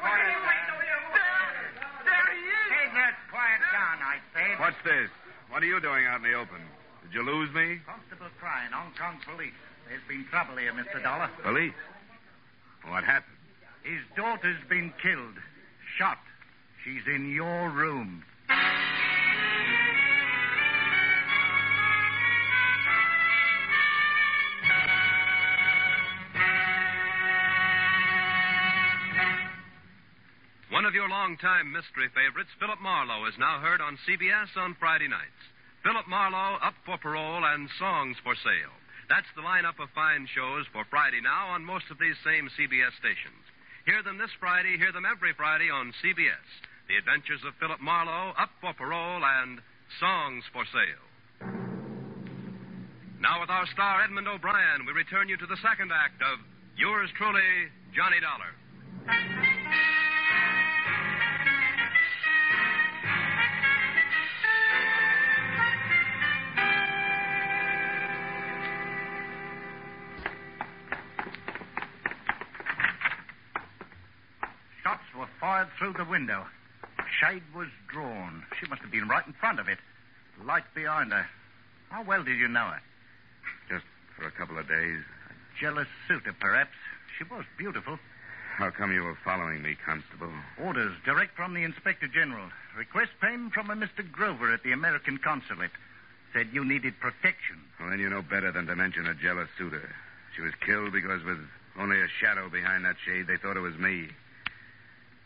there 2.08 2.28
he 2.32 2.48
is. 2.48 3.12
Quiet 3.28 3.60
I. 3.76 4.24
What's 4.56 4.80
this? 4.88 5.12
What 5.52 5.60
are 5.64 5.68
you 5.68 5.84
doing 5.84 6.08
out 6.08 6.24
in 6.24 6.32
the 6.32 6.40
open? 6.40 6.64
Did 7.10 7.16
you 7.16 7.24
lose 7.24 7.50
me? 7.56 7.80
Constable 7.88 8.30
Crane, 8.40 8.72
Hong 8.72 8.94
Kong 8.94 9.18
police. 9.26 9.58
There's 9.88 10.02
been 10.08 10.26
trouble 10.30 10.58
here, 10.58 10.72
Mr. 10.74 11.02
Dollar. 11.02 11.28
Police? 11.42 11.74
What 12.86 13.04
happened? 13.04 13.34
His 13.82 14.02
daughter's 14.16 14.62
been 14.70 14.94
killed. 15.02 15.34
Shot. 15.98 16.20
She's 16.86 17.02
in 17.08 17.34
your 17.34 17.72
room. 17.72 18.24
One 30.70 30.86
of 30.86 30.94
your 30.94 31.10
longtime 31.10 31.72
mystery 31.74 32.10
favorites, 32.14 32.52
Philip 32.60 32.80
Marlowe, 32.80 33.26
is 33.26 33.34
now 33.40 33.60
heard 33.60 33.82
on 33.82 33.98
CBS 34.08 34.56
on 34.56 34.76
Friday 34.80 35.08
nights. 35.08 35.34
Philip 35.84 36.08
Marlowe, 36.08 36.60
Up 36.60 36.76
for 36.86 36.98
Parole, 36.98 37.46
and 37.46 37.70
Songs 37.80 38.18
for 38.24 38.36
Sale. 38.36 38.76
That's 39.08 39.30
the 39.36 39.42
lineup 39.42 39.80
of 39.80 39.90
fine 39.96 40.28
shows 40.36 40.68
for 40.72 40.84
Friday 40.92 41.22
now 41.24 41.56
on 41.56 41.64
most 41.64 41.86
of 41.90 41.98
these 41.98 42.20
same 42.24 42.52
CBS 42.60 42.94
stations. 43.00 43.42
Hear 43.86 44.04
them 44.04 44.20
this 44.20 44.30
Friday, 44.40 44.78
hear 44.78 44.92
them 44.92 45.08
every 45.08 45.34
Friday 45.34 45.72
on 45.72 45.96
CBS. 46.04 46.46
The 46.92 46.98
Adventures 47.00 47.42
of 47.48 47.56
Philip 47.60 47.80
Marlowe, 47.80 48.36
Up 48.38 48.52
for 48.60 48.74
Parole, 48.74 49.24
and 49.24 49.62
Songs 50.00 50.44
for 50.52 50.68
Sale. 50.68 51.06
Now, 53.20 53.42
with 53.42 53.50
our 53.50 53.66
star 53.72 54.04
Edmond 54.04 54.28
O'Brien, 54.28 54.86
we 54.86 54.94
return 54.94 55.28
you 55.28 55.38
to 55.38 55.48
the 55.48 55.58
second 55.64 55.92
act 55.92 56.22
of 56.22 56.40
Yours 56.78 57.10
Truly, 57.18 57.72
Johnny 57.96 58.20
Dollar. 58.20 58.52
Fired 75.50 75.70
through 75.80 75.94
the 75.94 76.06
window. 76.06 76.46
Shade 77.20 77.42
was 77.56 77.70
drawn. 77.88 78.44
She 78.60 78.68
must 78.68 78.84
have 78.84 78.92
been 78.92 79.08
right 79.08 79.26
in 79.26 79.34
front 79.34 79.60
of 79.60 79.68
it. 79.68 79.80
Light 80.46 80.66
behind 80.76 81.12
her. 81.12 81.26
How 81.90 82.04
well 82.04 82.24
did 82.24 82.38
you 82.38 82.48
know 82.48 82.68
her? 82.68 82.82
Just 83.68 83.86
for 84.16 84.28
a 84.28 84.32
couple 84.32 84.60
of 84.60 84.68
days. 84.68 85.00
A 85.00 85.60
jealous 85.60 85.88
suitor, 86.08 86.36
perhaps. 86.40 86.78
She 87.18 87.24
was 87.24 87.46
beautiful. 87.58 87.98
How 88.58 88.70
come 88.70 88.94
you 88.94 89.02
were 89.02 89.18
following 89.26 89.64
me, 89.64 89.76
Constable? 89.84 90.32
Orders 90.62 90.94
direct 91.04 91.36
from 91.36 91.56
the 91.56 91.64
Inspector 91.64 92.08
General. 92.10 92.52
Request 92.78 93.10
came 93.20 93.50
from 93.50 93.72
a 93.72 93.76
Mr. 93.76 94.06
Grover 94.12 94.54
at 94.54 94.62
the 94.62 94.74
American 94.74 95.18
consulate. 95.18 95.72
Said 96.32 96.50
you 96.54 96.64
needed 96.64 96.94
protection. 97.00 97.58
Well, 97.80 97.90
then 97.90 98.00
you 98.00 98.10
know 98.10 98.22
better 98.22 98.52
than 98.52 98.68
to 98.68 98.76
mention 98.76 99.08
a 99.08 99.16
jealous 99.16 99.50
suitor. 99.58 99.90
She 100.36 100.44
was 100.44 100.54
killed 100.64 100.92
because 100.94 101.24
with 101.24 101.40
only 101.80 102.00
a 102.00 102.08
shadow 102.22 102.50
behind 102.50 102.86
that 102.86 102.98
shade, 103.04 103.26
they 103.26 103.38
thought 103.38 103.58
it 103.58 103.62
was 103.62 103.80
me. 103.80 104.10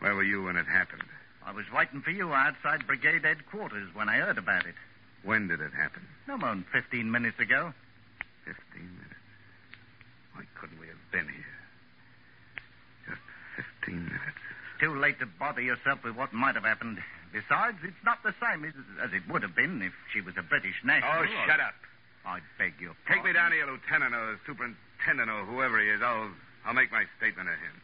Where 0.03 0.15
were 0.15 0.23
you 0.23 0.43
when 0.43 0.57
it 0.57 0.67
happened? 0.67 1.07
I 1.45 1.53
was 1.53 1.63
waiting 1.73 2.01
for 2.01 2.11
you 2.11 2.33
outside 2.33 2.85
brigade 2.85 3.23
headquarters 3.23 3.87
when 3.93 4.09
I 4.09 4.17
heard 4.17 4.37
about 4.37 4.65
it. 4.65 4.75
When 5.23 5.47
did 5.47 5.61
it 5.61 5.71
happen? 5.71 6.03
No 6.27 6.35
more 6.35 6.49
than 6.49 6.65
15 6.73 7.09
minutes 7.09 7.39
ago. 7.39 7.71
Fifteen 8.43 8.91
minutes. 8.99 9.23
Why 10.35 10.43
couldn't 10.59 10.77
we 10.77 10.87
have 10.87 10.99
been 11.13 11.31
here? 11.31 11.55
Just 13.07 13.21
fifteen 13.55 14.03
minutes. 14.03 14.43
Too 14.81 14.93
late 14.99 15.19
to 15.19 15.25
bother 15.25 15.61
yourself 15.61 16.03
with 16.03 16.17
what 16.17 16.33
might 16.33 16.55
have 16.55 16.65
happened. 16.65 16.99
Besides, 17.31 17.77
it's 17.87 18.03
not 18.03 18.19
the 18.23 18.35
same 18.43 18.65
as, 18.65 18.73
as 19.01 19.13
it 19.13 19.23
would 19.31 19.41
have 19.41 19.55
been 19.55 19.81
if 19.81 19.93
she 20.11 20.19
was 20.19 20.35
a 20.35 20.43
British 20.43 20.75
national. 20.83 21.23
Oh, 21.23 21.47
shut 21.47 21.61
up. 21.61 21.79
I 22.25 22.39
beg 22.59 22.73
your 22.81 22.91
pardon. 23.07 23.23
Take 23.23 23.23
me 23.23 23.31
down 23.31 23.51
to 23.51 23.55
your 23.55 23.71
lieutenant 23.71 24.13
or 24.13 24.37
superintendent 24.45 25.31
or 25.31 25.45
whoever 25.47 25.79
he 25.79 25.87
is. 25.87 26.01
I'll 26.03 26.27
I'll 26.65 26.75
make 26.75 26.91
my 26.91 27.05
statement 27.17 27.47
of 27.47 27.55
him. 27.55 27.75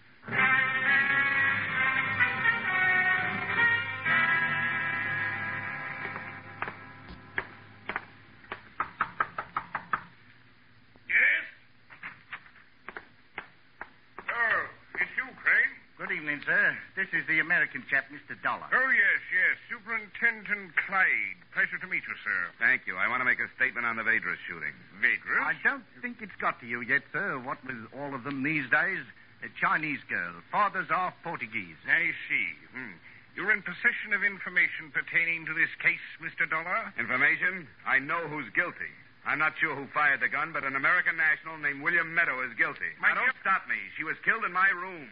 This 17.00 17.16
is 17.16 17.24
the 17.32 17.40
American 17.40 17.88
chap, 17.88 18.12
Mr. 18.12 18.36
Dollar. 18.44 18.68
Oh, 18.76 18.92
yes, 18.92 19.22
yes. 19.32 19.56
Superintendent 19.72 20.76
Clyde. 20.76 21.40
Pleasure 21.56 21.80
to 21.80 21.88
meet 21.88 22.04
you, 22.04 22.12
sir. 22.28 22.52
Thank 22.60 22.92
you. 22.92 23.00
I 23.00 23.08
want 23.08 23.24
to 23.24 23.26
make 23.26 23.40
a 23.40 23.48
statement 23.56 23.88
on 23.88 23.96
the 23.96 24.04
Vadras 24.04 24.36
shooting. 24.44 24.76
Vadras? 25.00 25.40
I 25.40 25.56
don't 25.64 25.88
think 26.04 26.20
it's 26.20 26.36
got 26.44 26.60
to 26.60 26.68
you 26.68 26.84
yet, 26.84 27.08
sir. 27.16 27.40
What 27.40 27.64
with 27.64 27.88
all 27.96 28.12
of 28.12 28.28
them 28.28 28.44
these 28.44 28.68
days? 28.68 29.00
A 29.40 29.50
Chinese 29.56 30.04
girl. 30.12 30.44
Fathers 30.52 30.92
are 30.92 31.16
Portuguese. 31.24 31.80
I 31.88 32.12
see. 32.28 32.48
Hmm. 32.76 33.00
You're 33.32 33.56
in 33.56 33.64
possession 33.64 34.12
of 34.12 34.28
information 34.28 34.92
pertaining 34.92 35.48
to 35.48 35.56
this 35.56 35.72
case, 35.80 36.04
Mr. 36.20 36.52
Dollar? 36.52 36.92
Information? 37.00 37.64
I 37.88 38.04
know 38.04 38.28
who's 38.28 38.52
guilty. 38.52 38.92
I'm 39.24 39.40
not 39.40 39.56
sure 39.56 39.72
who 39.72 39.88
fired 39.96 40.20
the 40.20 40.28
gun, 40.28 40.52
but 40.52 40.68
an 40.68 40.76
American 40.76 41.16
national 41.16 41.64
named 41.64 41.80
William 41.80 42.12
Meadow 42.12 42.44
is 42.44 42.52
guilty. 42.60 42.92
My 43.00 43.16
now, 43.16 43.24
don't 43.24 43.40
stop 43.40 43.64
me. 43.72 43.80
She 43.96 44.04
was 44.04 44.20
killed 44.28 44.44
in 44.44 44.52
my 44.52 44.68
room. 44.76 45.08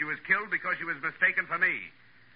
She 0.00 0.08
was 0.08 0.16
killed 0.24 0.48
because 0.48 0.80
she 0.80 0.88
was 0.88 0.96
mistaken 1.04 1.44
for 1.44 1.60
me. 1.60 1.76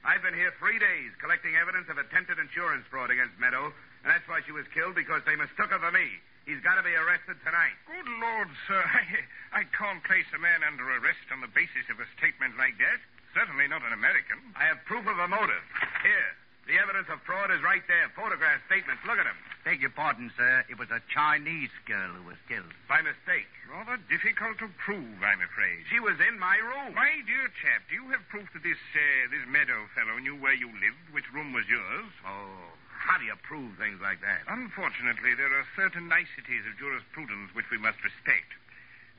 I've 0.05 0.21
been 0.21 0.37
here 0.37 0.53
three 0.61 0.77
days 0.77 1.17
collecting 1.17 1.57
evidence 1.57 1.89
of 1.89 1.97
attempted 1.97 2.37
insurance 2.37 2.85
fraud 2.93 3.09
against 3.09 3.41
Meadow, 3.41 3.73
and 4.05 4.09
that's 4.13 4.29
why 4.29 4.45
she 4.45 4.53
was 4.53 4.69
killed 4.77 4.93
because 4.93 5.25
they 5.25 5.33
mistook 5.33 5.73
her 5.73 5.81
for 5.81 5.89
me. 5.89 6.05
He's 6.45 6.61
got 6.61 6.77
to 6.77 6.85
be 6.85 6.93
arrested 6.93 7.41
tonight. 7.41 7.73
Good 7.89 8.05
Lord, 8.21 8.53
sir. 8.69 8.85
I, 9.57 9.65
I 9.65 9.73
can't 9.73 10.05
place 10.05 10.29
a 10.37 10.41
man 10.45 10.61
under 10.61 10.85
arrest 10.85 11.25
on 11.33 11.41
the 11.41 11.49
basis 11.57 11.89
of 11.89 11.97
a 12.05 12.09
statement 12.21 12.61
like 12.61 12.77
that. 12.85 13.01
Certainly 13.33 13.73
not 13.73 13.81
an 13.81 13.97
American. 13.97 14.45
I 14.61 14.69
have 14.69 14.85
proof 14.85 15.09
of 15.09 15.17
a 15.17 15.25
motive. 15.25 15.65
Here. 16.05 16.37
The 16.67 16.81
evidence 16.81 17.09
of 17.13 17.21
fraud 17.29 17.53
is 17.53 17.61
right 17.61 17.85
there. 17.89 18.09
Photograph 18.17 18.65
statements. 18.67 19.05
Look 19.05 19.21
at 19.21 19.29
them. 19.29 19.37
Beg 19.65 19.81
your 19.81 19.93
pardon, 19.93 20.33
sir. 20.37 20.65
It 20.69 20.81
was 20.81 20.89
a 20.89 21.01
Chinese 21.13 21.73
girl 21.85 22.09
who 22.17 22.25
was 22.25 22.41
killed. 22.49 22.73
By 22.89 23.05
mistake. 23.05 23.49
Rather 23.69 24.01
difficult 24.09 24.61
to 24.61 24.69
prove, 24.81 25.21
I'm 25.25 25.41
afraid. 25.41 25.85
She 25.93 26.01
was 26.01 26.17
in 26.21 26.41
my 26.41 26.57
room. 26.57 26.97
My 26.97 27.21
dear 27.25 27.49
chap, 27.61 27.85
do 27.89 27.97
you 27.97 28.09
have 28.13 28.25
proof 28.29 28.49
that 28.53 28.63
this 28.65 28.81
uh, 28.97 29.29
this 29.33 29.45
Meadow 29.49 29.89
fellow 29.97 30.17
knew 30.21 30.37
where 30.37 30.57
you 30.57 30.69
lived, 30.69 31.13
which 31.13 31.29
room 31.33 31.53
was 31.53 31.69
yours? 31.69 32.13
Oh, 32.25 32.77
how 32.93 33.21
do 33.21 33.25
you 33.25 33.37
prove 33.45 33.77
things 33.77 34.01
like 34.01 34.21
that? 34.25 34.45
Unfortunately, 34.49 35.37
there 35.37 35.53
are 35.53 35.69
certain 35.77 36.09
niceties 36.09 36.65
of 36.65 36.77
jurisprudence 36.81 37.53
which 37.53 37.69
we 37.69 37.77
must 37.77 38.01
respect. 38.05 38.53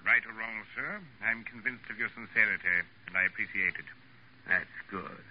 Right 0.05 0.25
or 0.25 0.33
wrong, 0.37 0.65
sir, 0.73 1.01
I'm 1.25 1.43
convinced 1.45 1.89
of 1.89 1.97
your 1.97 2.09
sincerity, 2.13 2.85
and 3.09 3.17
I 3.17 3.25
appreciate 3.25 3.77
it. 3.77 3.89
That's 4.45 4.77
good. 4.89 5.25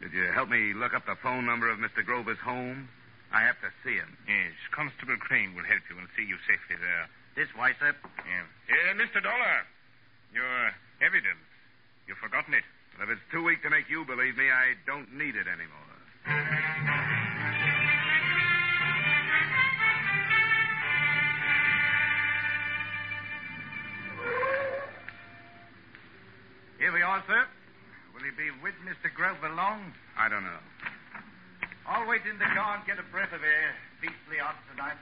Did 0.00 0.12
you 0.16 0.32
help 0.32 0.48
me 0.48 0.72
look 0.72 0.94
up 0.94 1.04
the 1.04 1.16
phone 1.22 1.44
number 1.44 1.68
of 1.68 1.78
Mr. 1.78 2.04
Grover's 2.04 2.38
home? 2.38 2.88
I 3.32 3.42
have 3.42 3.60
to 3.60 3.70
see 3.84 3.94
him. 3.94 4.16
Yes, 4.26 4.56
Constable 4.72 5.16
Crane 5.20 5.54
will 5.54 5.64
help 5.64 5.82
you 5.92 5.98
and 5.98 6.08
see 6.16 6.24
you 6.24 6.36
safely 6.48 6.76
there. 6.80 7.06
This 7.36 7.54
way, 7.54 7.72
sir. 7.78 7.94
Yeah. 8.26 8.48
Uh, 8.72 8.94
Mr. 8.96 9.22
Dollar, 9.22 9.62
your 10.32 10.72
evidence. 11.04 11.44
You've 12.08 12.18
forgotten 12.18 12.54
it. 12.54 12.64
But 12.98 13.04
if 13.04 13.10
it's 13.10 13.28
too 13.30 13.44
weak 13.44 13.62
to 13.62 13.70
make 13.70 13.88
you 13.88 14.04
believe 14.04 14.36
me, 14.36 14.50
I 14.50 14.74
don't 14.86 15.12
need 15.14 15.36
it 15.36 15.46
anymore. 15.46 15.90
Here 26.78 26.92
we 26.92 27.02
are, 27.02 27.22
sir. 27.28 27.46
He 28.30 28.44
be 28.44 28.50
with 28.62 28.74
Mr. 28.86 29.12
Grover 29.12 29.52
long? 29.54 29.92
I 30.16 30.28
don't 30.28 30.44
know. 30.44 30.62
I'll 31.86 32.08
wait 32.08 32.20
in 32.30 32.38
the 32.38 32.44
car 32.44 32.76
and 32.76 32.86
get 32.86 32.98
a 32.98 33.10
breath 33.10 33.32
of 33.32 33.42
air. 33.42 33.74
Beastly 34.00 34.38
hot 34.38 34.54
tonight. 34.70 34.96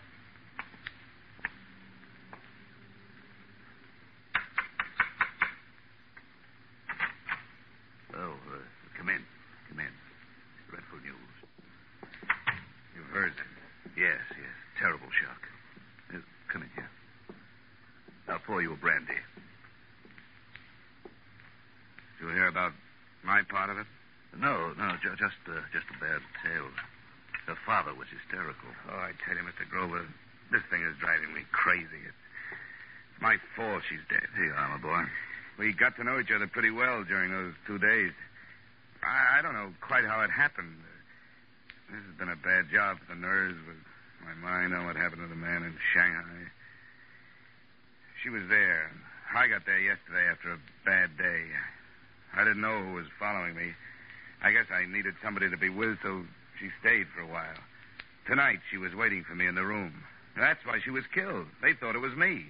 Oh, 8.14 8.33
uh, 8.33 8.59
come 8.97 9.11
in. 9.11 9.23
Come 9.69 9.81
in. 9.81 9.93
Dreadful 10.71 10.99
news. 11.01 11.14
You've 12.97 13.12
heard. 13.12 13.35
Yes, 13.97 14.21
yes. 14.31 14.55
Terrible 14.79 15.09
shock. 15.21 15.43
Uh, 16.14 16.19
come 16.51 16.62
in 16.62 16.71
here. 16.75 16.91
I'll 18.29 18.38
pour 18.38 18.62
you 18.62 18.73
a 18.73 18.77
brandy. 18.77 19.12
Did 22.19 22.29
you 22.29 22.35
hear 22.35 22.49
about 22.49 22.73
part 23.49 23.71
of 23.71 23.79
it? 23.79 23.87
No, 24.37 24.73
no, 24.77 24.97
ju- 25.03 25.17
just 25.17 25.41
uh, 25.49 25.61
just 25.73 25.89
a 25.89 25.99
bad 25.99 26.21
tale. 26.45 26.69
Her 27.47 27.57
father 27.65 27.95
was 27.95 28.09
hysterical. 28.13 28.69
Oh, 28.93 29.01
I 29.01 29.13
tell 29.25 29.35
you, 29.37 29.43
Mr. 29.43 29.65
Grover, 29.69 30.05
this 30.53 30.63
thing 30.71 30.83
is 30.85 30.97
driving 31.01 31.33
me 31.33 31.43
crazy. 31.51 32.05
It's 32.05 33.21
my 33.21 33.37
fault 33.57 33.83
she's 33.89 34.05
dead. 34.11 34.29
Here 34.37 34.53
you 34.53 34.55
are, 34.55 34.69
my 34.69 34.77
boy. 34.77 35.09
We 35.59 35.73
got 35.73 35.97
to 35.97 36.05
know 36.05 36.21
each 36.21 36.31
other 36.31 36.47
pretty 36.47 36.71
well 36.71 37.03
during 37.05 37.33
those 37.33 37.55
two 37.67 37.79
days. 37.79 38.13
I, 39.03 39.39
I 39.39 39.43
don't 39.43 39.55
know 39.55 39.73
quite 39.81 40.05
how 40.05 40.21
it 40.21 40.31
happened. 40.31 40.77
This 41.91 42.05
has 42.05 42.15
been 42.19 42.29
a 42.29 42.37
bad 42.37 42.69
job 42.71 42.99
for 43.01 43.15
the 43.15 43.21
nerves 43.21 43.57
with 43.67 43.81
my 44.23 44.35
mind 44.37 44.75
on 44.75 44.85
what 44.85 44.97
happened 44.97 45.23
to 45.23 45.29
the 45.29 45.41
man 45.41 45.65
in 45.65 45.73
Shanghai. 45.95 46.53
She 48.23 48.29
was 48.29 48.43
there. 48.49 48.93
I 49.35 49.49
got 49.49 49.65
there 49.65 49.81
yesterday 49.81 50.29
after 50.31 50.53
a 50.53 50.61
bad 50.85 51.17
day. 51.17 51.45
I 52.35 52.45
didn't 52.45 52.61
know 52.61 52.83
who 52.85 52.95
was 52.95 53.07
following 53.19 53.55
me. 53.55 53.75
I 54.43 54.53
guess 54.53 54.67
I 54.71 54.87
needed 54.87 55.14
somebody 55.23 55.51
to 55.51 55.57
be 55.57 55.69
with, 55.69 55.99
so 56.03 56.25
she 56.61 56.71
stayed 56.81 57.07
for 57.09 57.23
a 57.23 57.27
while. 57.27 57.59
Tonight, 58.27 58.61
she 58.71 58.79
was 58.79 58.95
waiting 58.95 59.25
for 59.25 59.35
me 59.35 59.47
in 59.47 59.55
the 59.55 59.64
room. 59.64 60.05
That's 60.37 60.64
why 60.64 60.79
she 60.85 60.91
was 60.91 61.05
killed. 61.12 61.47
They 61.62 61.75
thought 61.75 61.97
it 61.97 62.05
was 62.05 62.14
me. 62.14 62.47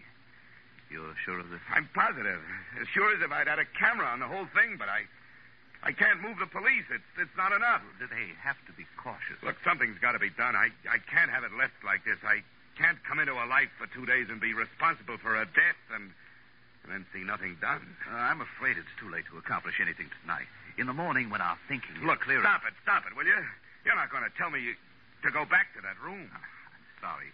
You're 0.90 1.14
sure 1.24 1.38
of 1.38 1.48
this? 1.50 1.60
I'm 1.72 1.88
positive. 1.94 2.40
As 2.80 2.88
sure 2.88 3.14
as 3.14 3.22
if 3.22 3.30
I'd 3.30 3.46
had 3.46 3.58
a 3.58 3.68
camera 3.78 4.06
on 4.06 4.20
the 4.20 4.26
whole 4.26 4.46
thing, 4.54 4.76
but 4.78 4.88
I. 4.88 5.04
I 5.80 5.92
can't 5.92 6.20
move 6.20 6.42
the 6.42 6.50
police. 6.50 6.82
It's, 6.90 7.06
it's 7.22 7.36
not 7.38 7.52
enough. 7.52 7.82
Do 8.00 8.08
they 8.10 8.34
have 8.42 8.58
to 8.66 8.72
be 8.74 8.82
cautious. 8.98 9.38
Look, 9.46 9.54
something's 9.62 9.96
got 10.02 10.12
to 10.12 10.18
be 10.18 10.30
done. 10.30 10.56
I, 10.56 10.74
I 10.90 10.98
can't 11.06 11.30
have 11.30 11.44
it 11.44 11.54
left 11.54 11.78
like 11.86 12.02
this. 12.02 12.18
I 12.26 12.42
can't 12.74 12.98
come 13.06 13.22
into 13.22 13.34
a 13.34 13.46
life 13.46 13.70
for 13.78 13.86
two 13.86 14.04
days 14.04 14.26
and 14.28 14.40
be 14.40 14.54
responsible 14.54 15.18
for 15.18 15.38
a 15.38 15.46
death 15.46 15.78
and, 15.94 16.10
and 16.88 16.96
then 16.96 17.04
see 17.12 17.20
nothing 17.20 17.60
done. 17.60 17.84
Uh, 18.08 18.16
I'm 18.16 18.40
afraid 18.40 18.80
it's 18.80 18.88
too 18.96 19.12
late 19.12 19.28
to 19.28 19.36
accomplish 19.36 19.76
anything 19.76 20.08
tonight. 20.24 20.48
In 20.80 20.88
the 20.88 20.96
morning, 20.96 21.28
when 21.28 21.44
our 21.44 21.60
thinking 21.68 22.00
Look, 22.00 22.24
clearer... 22.24 22.40
stop 22.40 22.64
it, 22.64 22.72
stop 22.82 23.04
it, 23.04 23.12
will 23.12 23.28
you? 23.28 23.44
You're 23.84 23.96
not 23.96 24.08
going 24.08 24.24
to 24.24 24.32
tell 24.40 24.48
me 24.48 24.64
you, 24.64 24.72
to 24.72 25.30
go 25.30 25.44
back 25.44 25.68
to 25.76 25.84
that 25.84 26.00
room. 26.00 26.32
I'm 26.32 26.48
sorry. 27.04 27.28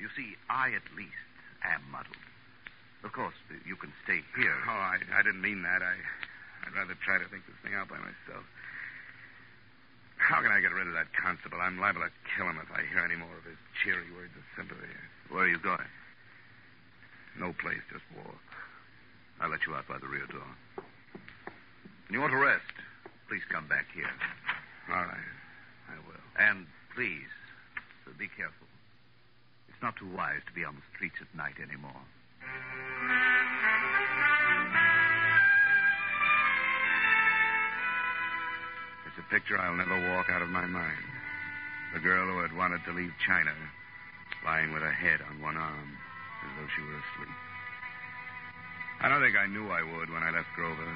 You 0.00 0.08
see, 0.16 0.32
I 0.48 0.72
at 0.72 0.86
least 0.96 1.20
am 1.60 1.84
muddled. 1.92 2.16
Of 3.04 3.12
course, 3.12 3.36
you 3.68 3.76
can 3.76 3.92
stay 4.04 4.24
here. 4.32 4.56
Oh, 4.64 4.72
I, 4.72 4.96
I 5.12 5.20
didn't 5.20 5.44
mean 5.44 5.60
that. 5.62 5.84
I, 5.84 5.94
I'd 6.64 6.72
rather 6.72 6.96
try 7.04 7.20
to 7.20 7.28
think 7.28 7.44
this 7.44 7.58
thing 7.60 7.76
out 7.76 7.92
by 7.92 8.00
myself. 8.00 8.48
How 10.16 10.40
can 10.40 10.50
I 10.50 10.64
get 10.64 10.72
rid 10.72 10.88
of 10.88 10.94
that 10.96 11.12
constable? 11.12 11.60
I'm 11.60 11.78
liable 11.78 12.00
to 12.00 12.12
kill 12.32 12.48
him 12.48 12.56
if 12.56 12.72
I 12.72 12.80
hear 12.88 13.04
any 13.04 13.20
more 13.20 13.36
of 13.36 13.44
his 13.44 13.60
cheery 13.84 14.08
words 14.16 14.32
of 14.32 14.42
sympathy. 14.56 14.88
Where 15.28 15.44
are 15.44 15.52
you 15.52 15.60
going? 15.60 15.90
No 17.38 17.52
place, 17.52 17.84
just 17.92 18.04
walk. 18.16 18.45
I'll 19.40 19.50
let 19.50 19.66
you 19.66 19.74
out 19.74 19.88
by 19.88 19.98
the 19.98 20.08
rear 20.08 20.26
door. 20.26 20.50
When 20.76 22.12
you 22.12 22.20
want 22.20 22.32
to 22.32 22.38
rest, 22.38 22.64
please 23.28 23.42
come 23.50 23.68
back 23.68 23.86
here. 23.94 24.10
All 24.88 25.04
right. 25.04 25.32
I 25.88 25.96
will. 26.06 26.24
And 26.38 26.66
please, 26.94 27.28
be 28.18 28.28
careful. 28.28 28.66
It's 29.68 29.82
not 29.82 29.96
too 29.96 30.08
wise 30.08 30.40
to 30.46 30.52
be 30.52 30.64
on 30.64 30.74
the 30.74 30.86
streets 30.94 31.16
at 31.20 31.28
night 31.36 31.60
anymore. 31.60 32.00
It's 39.04 39.18
a 39.20 39.26
picture 39.28 39.58
I'll 39.58 39.76
never 39.76 40.16
walk 40.16 40.30
out 40.30 40.40
of 40.40 40.48
my 40.48 40.64
mind. 40.64 41.04
The 41.92 42.00
girl 42.00 42.26
who 42.26 42.40
had 42.40 42.56
wanted 42.56 42.84
to 42.86 42.92
leave 42.92 43.12
China, 43.24 43.52
lying 44.44 44.72
with 44.72 44.82
her 44.82 44.92
head 44.92 45.20
on 45.20 45.40
one 45.40 45.56
arm, 45.56 45.96
as 46.44 46.50
though 46.56 46.68
she 46.74 46.82
were 46.82 46.96
asleep. 46.96 47.36
I 49.00 49.08
don't 49.08 49.20
think 49.20 49.36
I 49.36 49.46
knew 49.46 49.68
I 49.68 49.82
would 49.82 50.08
when 50.10 50.22
I 50.22 50.30
left 50.30 50.48
Grover, 50.56 50.88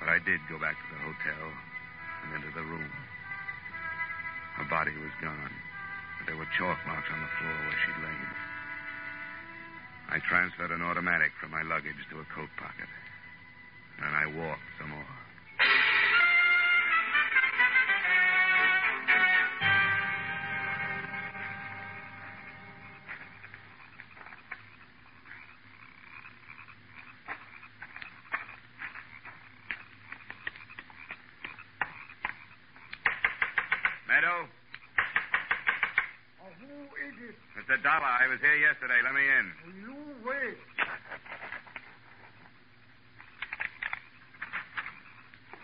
but 0.00 0.08
I 0.08 0.18
did 0.18 0.40
go 0.50 0.58
back 0.58 0.74
to 0.74 0.88
the 0.90 1.00
hotel 1.00 1.44
and 2.24 2.34
into 2.34 2.50
the 2.54 2.62
room. 2.62 2.90
Her 4.56 4.64
body 4.64 4.92
was 4.98 5.14
gone, 5.22 5.54
but 6.18 6.26
there 6.26 6.36
were 6.36 6.48
chalk 6.58 6.78
marks 6.86 7.08
on 7.12 7.20
the 7.20 7.32
floor 7.38 7.56
where 7.66 7.78
she'd 7.86 8.02
lain. 8.02 8.30
I 10.08 10.18
transferred 10.18 10.70
an 10.70 10.82
automatic 10.82 11.32
from 11.40 11.50
my 11.50 11.62
luggage 11.62 12.02
to 12.10 12.20
a 12.20 12.24
coat 12.34 12.50
pocket, 12.56 12.90
and 14.02 14.14
I 14.14 14.26
walked 14.26 14.66
some 14.78 14.90
more. 14.90 15.25
Mr. 37.56 37.82
Dollar, 37.82 38.04
I 38.04 38.28
was 38.28 38.38
here 38.40 38.56
yesterday. 38.56 39.00
Let 39.02 39.14
me 39.14 39.22
in. 39.24 39.46
You 39.80 39.96
wait. 40.28 40.58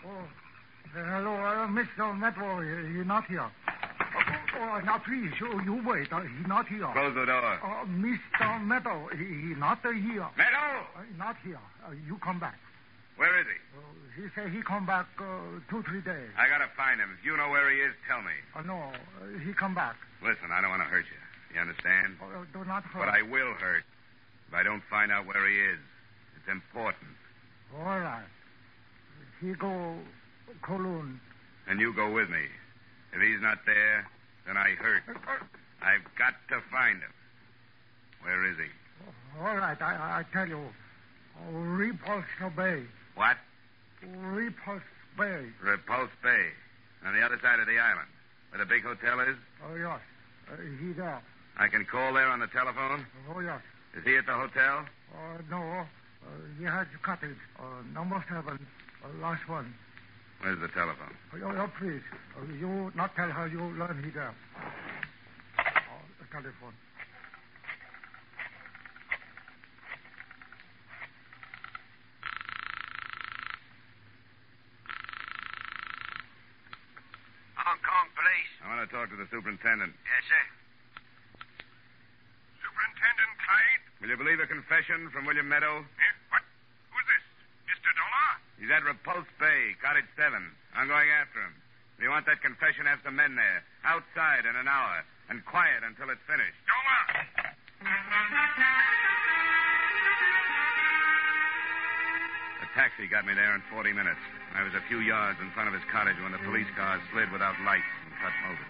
Oh, 0.03 0.09
uh, 0.09 1.03
hello, 1.05 1.33
uh, 1.35 1.67
Mr. 1.67 2.17
Meadow. 2.17 2.61
He, 2.61 2.97
he 2.97 3.03
not 3.05 3.25
here. 3.27 3.45
Oh, 3.45 4.59
oh, 4.59 4.79
now 4.83 4.97
please, 4.97 5.31
you, 5.39 5.61
you 5.63 5.81
wait. 5.85 6.11
Uh, 6.11 6.21
he 6.21 6.47
not 6.47 6.67
here. 6.67 6.89
Close 6.93 7.13
the 7.13 7.25
door. 7.25 7.59
Uh, 7.61 7.85
Mr. 7.85 8.65
Meadow, 8.65 9.07
he, 9.15 9.25
he 9.25 9.55
not 9.55 9.85
uh, 9.85 9.91
here. 9.91 10.27
Meadow! 10.35 10.81
Uh, 10.97 11.01
not 11.17 11.37
here. 11.43 11.61
Uh, 11.85 11.91
you 12.07 12.17
come 12.17 12.39
back. 12.39 12.57
Where 13.17 13.39
is 13.39 13.45
he? 13.45 13.77
Uh, 13.77 13.81
he 14.17 14.29
say 14.35 14.49
he 14.49 14.63
come 14.63 14.85
back 14.85 15.05
uh, 15.19 15.23
two, 15.69 15.83
three 15.83 16.01
days. 16.01 16.29
I 16.37 16.49
gotta 16.49 16.69
find 16.75 16.99
him. 16.99 17.09
If 17.17 17.23
you 17.23 17.37
know 17.37 17.49
where 17.49 17.69
he 17.69 17.77
is, 17.77 17.93
tell 18.07 18.21
me. 18.21 18.33
Uh, 18.55 18.61
no, 18.63 18.77
uh, 18.77 19.39
he 19.45 19.53
come 19.53 19.75
back. 19.75 19.95
Listen, 20.21 20.49
I 20.51 20.61
don't 20.61 20.71
want 20.71 20.81
to 20.81 20.89
hurt 20.89 21.05
you. 21.05 21.22
You 21.53 21.61
understand? 21.61 22.17
Uh, 22.21 22.45
do 22.51 22.65
not 22.65 22.83
hurt. 22.83 23.05
But 23.05 23.09
I 23.09 23.21
will 23.21 23.53
hurt 23.53 23.83
if 24.47 24.53
I 24.53 24.63
don't 24.63 24.83
find 24.89 25.11
out 25.11 25.25
where 25.25 25.47
he 25.47 25.55
is. 25.55 25.79
It's 26.37 26.51
important. 26.51 27.11
All 27.77 27.99
right. 27.99 28.25
He 29.39 29.53
go 29.53 29.95
Kowloon. 30.61 31.19
And 31.67 31.79
you 31.79 31.93
go 31.93 32.11
with 32.11 32.29
me. 32.29 32.45
If 33.13 33.21
he's 33.21 33.41
not 33.41 33.59
there, 33.65 34.07
then 34.45 34.57
I 34.57 34.71
hurt. 34.71 35.03
I've 35.81 36.03
got 36.17 36.33
to 36.49 36.61
find 36.71 36.99
him. 36.99 37.13
Where 38.23 38.45
is 38.49 38.57
he? 38.57 38.69
all 39.39 39.55
right, 39.55 39.81
I, 39.81 40.19
I 40.19 40.25
tell 40.31 40.47
you. 40.47 40.61
Repulse 41.51 42.25
Bay. 42.55 42.83
What? 43.15 43.37
Repulse 44.01 44.81
Bay. 45.17 45.45
Repulse 45.61 46.11
Bay. 46.21 46.49
On 47.05 47.13
the 47.13 47.21
other 47.21 47.39
side 47.41 47.59
of 47.59 47.67
the 47.67 47.79
island. 47.79 48.07
Where 48.51 48.59
the 48.59 48.65
big 48.65 48.83
hotel 48.83 49.19
is? 49.19 49.35
Oh, 49.65 49.75
yes. 49.75 49.99
Uh, 50.51 50.55
he 50.79 50.93
there. 50.93 51.21
I 51.57 51.67
can 51.67 51.85
call 51.85 52.13
there 52.13 52.27
on 52.27 52.39
the 52.39 52.47
telephone? 52.47 53.05
Oh, 53.29 53.39
yes. 53.39 53.61
Is 53.95 54.03
he 54.03 54.17
at 54.17 54.25
the 54.25 54.33
hotel? 54.33 54.85
Uh, 55.13 55.41
no. 55.49 55.61
Uh, 55.61 55.85
he 56.57 56.65
has 56.65 56.87
cottage. 57.03 57.37
Uh, 57.59 57.63
number 57.93 58.23
seven. 58.27 58.65
Uh, 59.03 59.21
last 59.21 59.47
one. 59.47 59.73
Where's 60.41 60.59
the 60.59 60.67
telephone? 60.69 61.15
Oh, 61.35 61.55
oh, 61.55 61.71
please. 61.79 62.01
Uh, 62.35 62.43
you 62.59 62.91
not 62.95 63.15
tell 63.15 63.29
her 63.29 63.47
you 63.47 63.61
learn 63.77 64.01
he 64.03 64.09
there. 64.09 64.33
Oh, 65.59 66.03
the 66.19 66.25
telephone. 66.31 66.73
Hong 77.55 77.79
Kong 77.79 78.07
police. 78.17 78.51
I 78.65 78.75
want 78.75 78.89
to 78.89 78.95
talk 78.95 79.09
to 79.11 79.15
the 79.15 79.27
superintendent. 79.31 79.93
Yes, 80.03 80.23
sir. 80.27 80.43
Superintendent 82.59 83.31
Clyde? 83.39 83.92
Will 84.03 84.11
you 84.11 84.19
believe 84.19 84.43
a 84.43 84.51
confession 84.51 85.07
from 85.15 85.23
William 85.23 85.47
Meadow? 85.47 85.79
Eh, 85.79 86.13
what? 86.27 86.43
Who's 86.91 87.07
this? 87.07 87.23
Mr. 87.71 87.87
Dollar? 87.95 88.27
He's 88.59 88.67
at 88.67 88.83
Repulse 88.83 89.31
Bay, 89.39 89.79
Cottage 89.79 90.11
7. 90.19 90.43
I'm 90.75 90.91
going 90.91 91.07
after 91.07 91.39
him. 91.39 91.55
You 92.03 92.11
want 92.11 92.27
that 92.27 92.43
confession, 92.43 92.83
have 92.83 92.99
some 93.07 93.15
men 93.15 93.39
there. 93.39 93.63
Outside 93.87 94.43
in 94.43 94.59
an 94.59 94.67
hour. 94.67 95.07
And 95.31 95.39
quiet 95.47 95.87
until 95.87 96.11
it's 96.11 96.19
finished. 96.27 96.59
Dollar! 96.67 96.99
A 102.59 102.67
taxi 102.75 103.07
got 103.07 103.23
me 103.23 103.31
there 103.39 103.55
in 103.55 103.63
40 103.71 103.95
minutes. 103.95 104.19
I 104.51 104.67
was 104.67 104.75
a 104.75 104.83
few 104.91 104.99
yards 104.99 105.39
in 105.39 105.47
front 105.55 105.71
of 105.71 105.73
his 105.79 105.83
cottage 105.87 106.19
when 106.19 106.35
the 106.35 106.43
police 106.43 106.67
car 106.75 106.99
slid 107.15 107.31
without 107.31 107.55
lights 107.63 107.87
and 108.03 108.11
cut 108.19 108.35
over. 108.51 108.67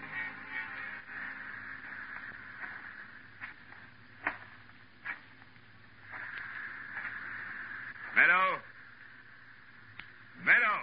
Meadow? 8.14 8.62
Meadow! 10.46 10.78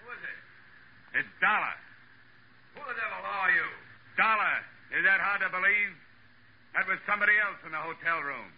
Who 0.00 0.06
is 0.16 0.22
it? 0.24 0.38
It's 1.20 1.32
Dollar. 1.44 1.76
Who 2.74 2.80
the 2.80 2.96
devil 2.96 3.20
are 3.20 3.52
you? 3.52 3.68
Dollar. 4.16 4.56
Is 4.96 5.04
that 5.04 5.20
hard 5.20 5.44
to 5.44 5.52
believe? 5.52 5.92
That 6.72 6.88
was 6.88 6.96
somebody 7.04 7.36
else 7.36 7.60
in 7.68 7.72
the 7.76 7.82
hotel 8.02 8.18
room. 8.26 8.50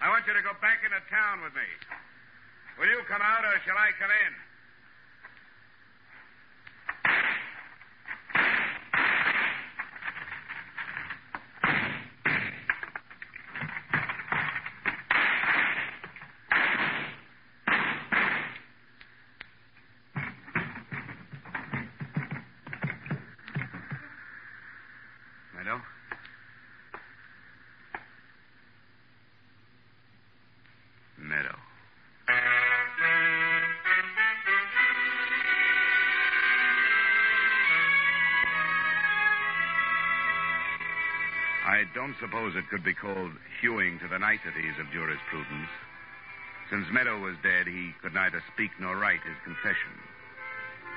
I 0.00 0.08
want 0.08 0.24
you 0.26 0.32
to 0.32 0.40
go 0.40 0.56
back 0.64 0.80
into 0.80 0.96
town 1.12 1.44
with 1.44 1.52
me. 1.52 1.68
Will 2.80 2.88
you 2.88 3.04
come 3.04 3.20
out 3.20 3.44
or 3.44 3.52
shall 3.68 3.76
I 3.76 3.92
come 4.00 4.08
in? 4.08 4.32
Don't 41.94 42.16
suppose 42.20 42.56
it 42.56 42.68
could 42.68 42.82
be 42.82 42.92
called 42.92 43.32
hewing 43.60 43.98
to 44.00 44.08
the 44.08 44.18
niceties 44.18 44.74
of 44.80 44.90
jurisprudence. 44.90 45.70
Since 46.68 46.90
Meadow 46.90 47.20
was 47.20 47.36
dead, 47.42 47.66
he 47.66 47.94
could 48.02 48.14
neither 48.14 48.42
speak 48.52 48.70
nor 48.80 48.96
write 48.96 49.22
his 49.22 49.38
confession. 49.44 49.94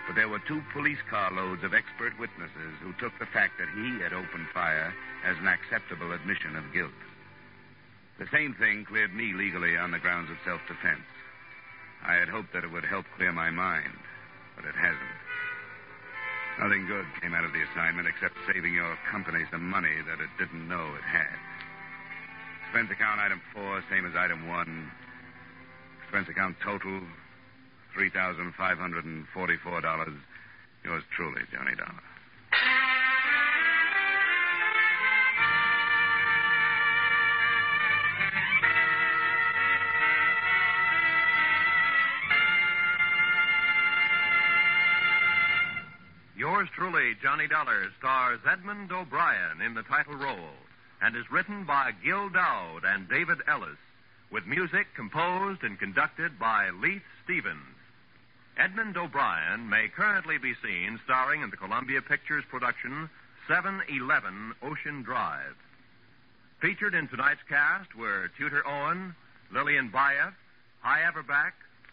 But 0.07 0.15
there 0.15 0.29
were 0.29 0.39
two 0.39 0.63
police 0.73 1.01
car 1.09 1.31
loads 1.31 1.63
of 1.63 1.73
expert 1.73 2.17
witnesses 2.17 2.73
who 2.81 2.93
took 2.93 3.13
the 3.19 3.29
fact 3.29 3.59
that 3.59 3.69
he 3.75 3.99
had 4.01 4.13
opened 4.13 4.47
fire 4.53 4.93
as 5.23 5.37
an 5.37 5.47
acceptable 5.47 6.13
admission 6.13 6.55
of 6.55 6.73
guilt. 6.73 6.97
The 8.17 8.27
same 8.31 8.55
thing 8.55 8.85
cleared 8.85 9.13
me 9.13 9.33
legally 9.33 9.77
on 9.77 9.91
the 9.91 9.99
grounds 9.99 10.31
of 10.31 10.37
self 10.43 10.61
defense. 10.67 11.05
I 12.01 12.15
had 12.15 12.29
hoped 12.29 12.53
that 12.53 12.63
it 12.63 12.71
would 12.71 12.85
help 12.85 13.05
clear 13.17 13.31
my 13.31 13.51
mind, 13.51 13.99
but 14.55 14.65
it 14.65 14.75
hasn't. 14.75 15.16
Nothing 16.59 16.87
good 16.87 17.05
came 17.21 17.35
out 17.35 17.45
of 17.45 17.53
the 17.53 17.61
assignment 17.61 18.07
except 18.07 18.33
saving 18.51 18.73
your 18.73 18.97
company 19.11 19.45
some 19.51 19.69
money 19.69 20.01
that 20.07 20.19
it 20.19 20.29
didn't 20.39 20.67
know 20.67 20.95
it 20.95 21.03
had. 21.03 21.37
Expense 22.65 22.89
account 22.91 23.21
item 23.21 23.39
four, 23.53 23.83
same 23.89 24.05
as 24.05 24.15
item 24.15 24.47
one. 24.47 24.91
Expense 26.03 26.29
account 26.29 26.55
total, 26.63 27.01
$3,544. 27.95 30.17
Yours 30.83 31.03
truly, 31.15 31.41
Johnny 31.51 31.75
Dollar. 31.75 32.01
Yours 46.57 46.69
truly, 46.73 47.13
Johnny 47.21 47.47
Dollar, 47.47 47.85
stars 47.99 48.39
Edmond 48.51 48.91
O'Brien 48.91 49.61
in 49.61 49.75
the 49.75 49.83
title 49.83 50.15
role 50.15 50.57
and 50.99 51.15
is 51.15 51.29
written 51.29 51.65
by 51.65 51.91
Gil 52.03 52.29
Doud 52.29 52.81
and 52.83 53.07
David 53.07 53.37
Ellis, 53.47 53.77
with 54.31 54.47
music 54.47 54.87
composed 54.95 55.61
and 55.61 55.77
conducted 55.77 56.39
by 56.39 56.71
Leith 56.71 57.03
Stevens. 57.23 57.77
Edmond 58.57 58.97
O'Brien 58.97 59.69
may 59.69 59.87
currently 59.87 60.39
be 60.39 60.55
seen 60.63 60.99
starring 61.03 61.43
in 61.43 61.51
the 61.51 61.57
Columbia 61.57 62.01
Pictures 62.01 62.43
production 62.49 63.07
711 63.47 64.55
Ocean 64.63 65.03
Drive. 65.03 65.55
Featured 66.59 66.95
in 66.95 67.07
tonight's 67.07 67.43
cast 67.47 67.93
were 67.93 68.31
Tudor 68.35 68.67
Owen, 68.67 69.13
Lillian 69.51 69.91
Buyeff, 69.91 70.33
Hy 70.79 71.01
Averback, 71.01 71.51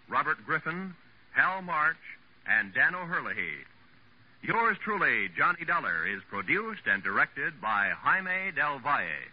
Robert 0.09 0.39
Griffin, 0.47 0.95
Hal 1.33 1.61
March, 1.61 2.01
and 2.47 2.73
Dan 2.73 2.95
O'Herlihy. 2.95 3.67
Yours 4.47 4.77
truly, 4.85 5.31
Johnny 5.39 5.65
Dollar, 5.65 6.07
is 6.07 6.21
produced 6.29 6.83
and 6.85 7.03
directed 7.03 7.63
by 7.63 7.89
Jaime 7.97 8.53
Del 8.55 8.79
Valle. 8.79 9.25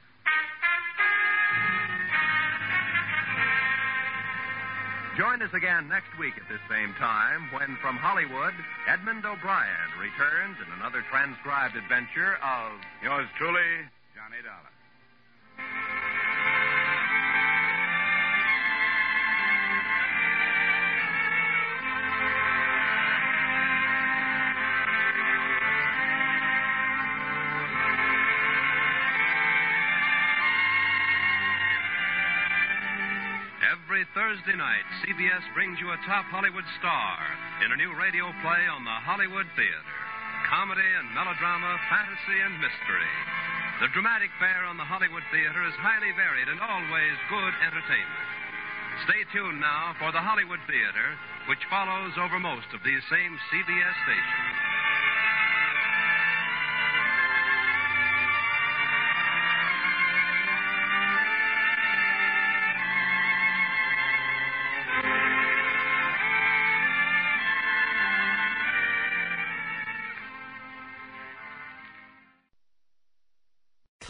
Join 5.18 5.42
us 5.42 5.54
again 5.54 5.90
next 5.90 6.18
week 6.18 6.36
at 6.38 6.48
this 6.48 6.64
same 6.70 6.94
time 6.94 7.52
when, 7.52 7.76
from 7.82 7.98
Hollywood, 7.98 8.54
Edmond 8.88 9.26
O'Brien 9.26 9.92
returns 10.00 10.56
in 10.66 10.72
another 10.80 11.04
transcribed 11.12 11.76
adventure 11.76 12.40
of 12.40 12.72
Yours 13.04 13.28
truly, 13.38 13.84
Johnny 14.16 14.40
Dollar. 14.40 14.72
Every 34.02 34.18
Thursday 34.18 34.58
night, 34.58 34.82
CBS 35.06 35.46
brings 35.54 35.78
you 35.78 35.94
a 35.94 36.06
top 36.10 36.26
Hollywood 36.34 36.66
star 36.82 37.22
in 37.62 37.70
a 37.70 37.78
new 37.78 37.94
radio 37.94 38.34
play 38.42 38.66
on 38.66 38.82
the 38.82 38.98
Hollywood 39.06 39.46
Theater. 39.54 39.94
Comedy 40.50 40.90
and 40.98 41.14
melodrama, 41.14 41.78
fantasy 41.86 42.38
and 42.42 42.58
mystery. 42.58 43.14
The 43.78 43.94
dramatic 43.94 44.34
fare 44.42 44.66
on 44.66 44.82
the 44.82 44.90
Hollywood 44.90 45.22
Theater 45.30 45.62
is 45.70 45.78
highly 45.78 46.10
varied 46.18 46.50
and 46.50 46.58
always 46.58 47.14
good 47.30 47.54
entertainment. 47.62 48.30
Stay 49.06 49.22
tuned 49.38 49.62
now 49.62 49.94
for 50.02 50.10
the 50.10 50.26
Hollywood 50.26 50.66
Theater, 50.66 51.08
which 51.46 51.62
follows 51.70 52.18
over 52.18 52.42
most 52.42 52.74
of 52.74 52.82
these 52.82 53.06
same 53.06 53.38
CBS 53.54 53.98
stations. 54.02 54.61